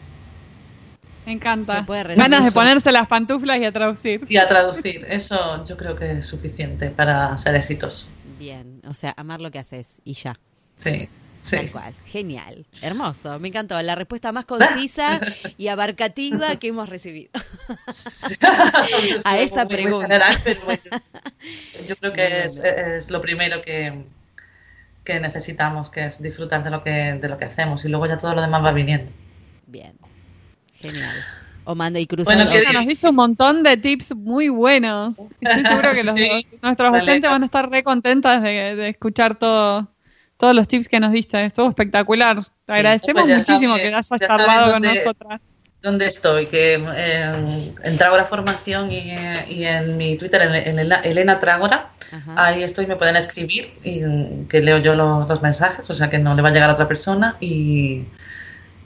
[1.25, 1.85] Me encanta.
[2.15, 4.25] Ganas de ponerse las pantuflas y a traducir.
[4.27, 5.05] Y a traducir.
[5.09, 8.07] Eso yo creo que es suficiente para ser exitoso.
[8.39, 10.37] Bien, o sea, amar lo que haces y ya.
[10.77, 11.07] Sí.
[11.41, 11.55] Sí.
[11.55, 11.93] Tal cual.
[12.05, 12.65] Genial.
[12.81, 13.39] Hermoso.
[13.39, 13.81] Me encantó.
[13.81, 15.19] La respuesta más concisa
[15.57, 17.31] y abarcativa que hemos recibido
[19.25, 20.37] a esa pregunta.
[21.87, 24.03] yo creo que es, lo primero que,
[25.03, 28.19] que, necesitamos, que es disfrutar de lo que, de lo que hacemos y luego ya
[28.19, 29.11] todo lo demás va viniendo.
[29.65, 29.93] Bien.
[30.81, 31.15] Genial.
[31.63, 32.33] O manda y cruza.
[32.33, 35.15] Bueno, que nos diste un montón de tips muy buenos.
[35.39, 39.87] Estoy seguro que nuestros oyentes van a estar re contentas de, escuchar todo,
[40.37, 41.45] todos los tips que nos diste.
[41.45, 42.47] Estuvo espectacular.
[42.65, 45.41] Te agradecemos pues muchísimo que hayas charlado con nosotras.
[45.83, 46.45] ¿Dónde estoy?
[46.45, 49.13] Que en, en Tragora Formación y,
[49.65, 51.89] en mi Twitter, en, Elena Tragora,
[52.35, 54.01] ahí estoy, me pueden escribir y
[54.47, 56.73] que leo yo los, los, mensajes, o sea que no le va a llegar a
[56.73, 58.05] otra persona y,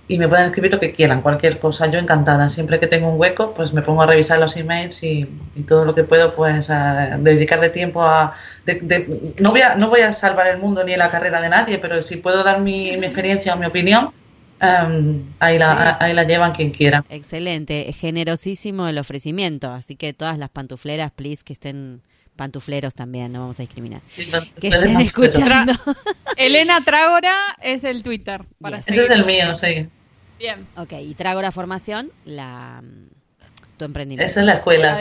[0.08, 1.88] y me pueden escribir lo que quieran, cualquier cosa.
[1.88, 5.28] Yo encantada, siempre que tengo un hueco, pues me pongo a revisar los emails y,
[5.68, 8.36] todo lo que puedo, pues a dedicarle tiempo a...
[9.40, 9.76] no, voy a...
[9.76, 12.62] no voy a salvar el mundo ni la carrera de nadie, pero si puedo dar
[12.62, 14.12] mi, experiencia o mi opinión,
[14.60, 17.04] em, ahí, la, ahí la llevan quien quiera.
[17.10, 22.02] Excelente, generosísimo el ofrecimiento, así que todas las pantufleras, please, que estén
[22.36, 24.02] pantufleros también, no vamos a discriminar.
[24.60, 25.74] que estén escuchando.
[26.38, 28.44] Elena Trágora es el Twitter.
[28.86, 29.88] Ese es el mío, sí.
[30.38, 30.68] Bien.
[30.78, 32.84] Ok, y Trágora Formación, la
[33.78, 34.30] tu emprendimiento.
[34.30, 34.98] Esa es la escuela.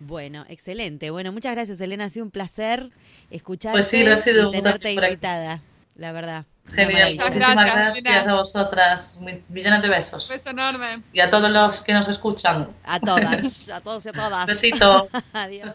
[0.00, 1.10] Bueno, excelente.
[1.10, 2.04] Bueno, muchas gracias, Elena.
[2.04, 2.90] Ha sido un placer
[3.30, 5.62] escucharte pues sí, ha sido y tenerte invitada,
[5.94, 6.44] la verdad.
[6.66, 7.16] Genial.
[7.16, 9.18] Muchísimas gracias, a vosotras.
[9.48, 10.30] Millones de besos.
[10.30, 11.02] Un beso enorme.
[11.12, 12.68] Y a todos los que nos escuchan.
[12.84, 14.46] A todas, a todos y a todas.
[14.46, 15.08] Besito.
[15.32, 15.74] Adiós.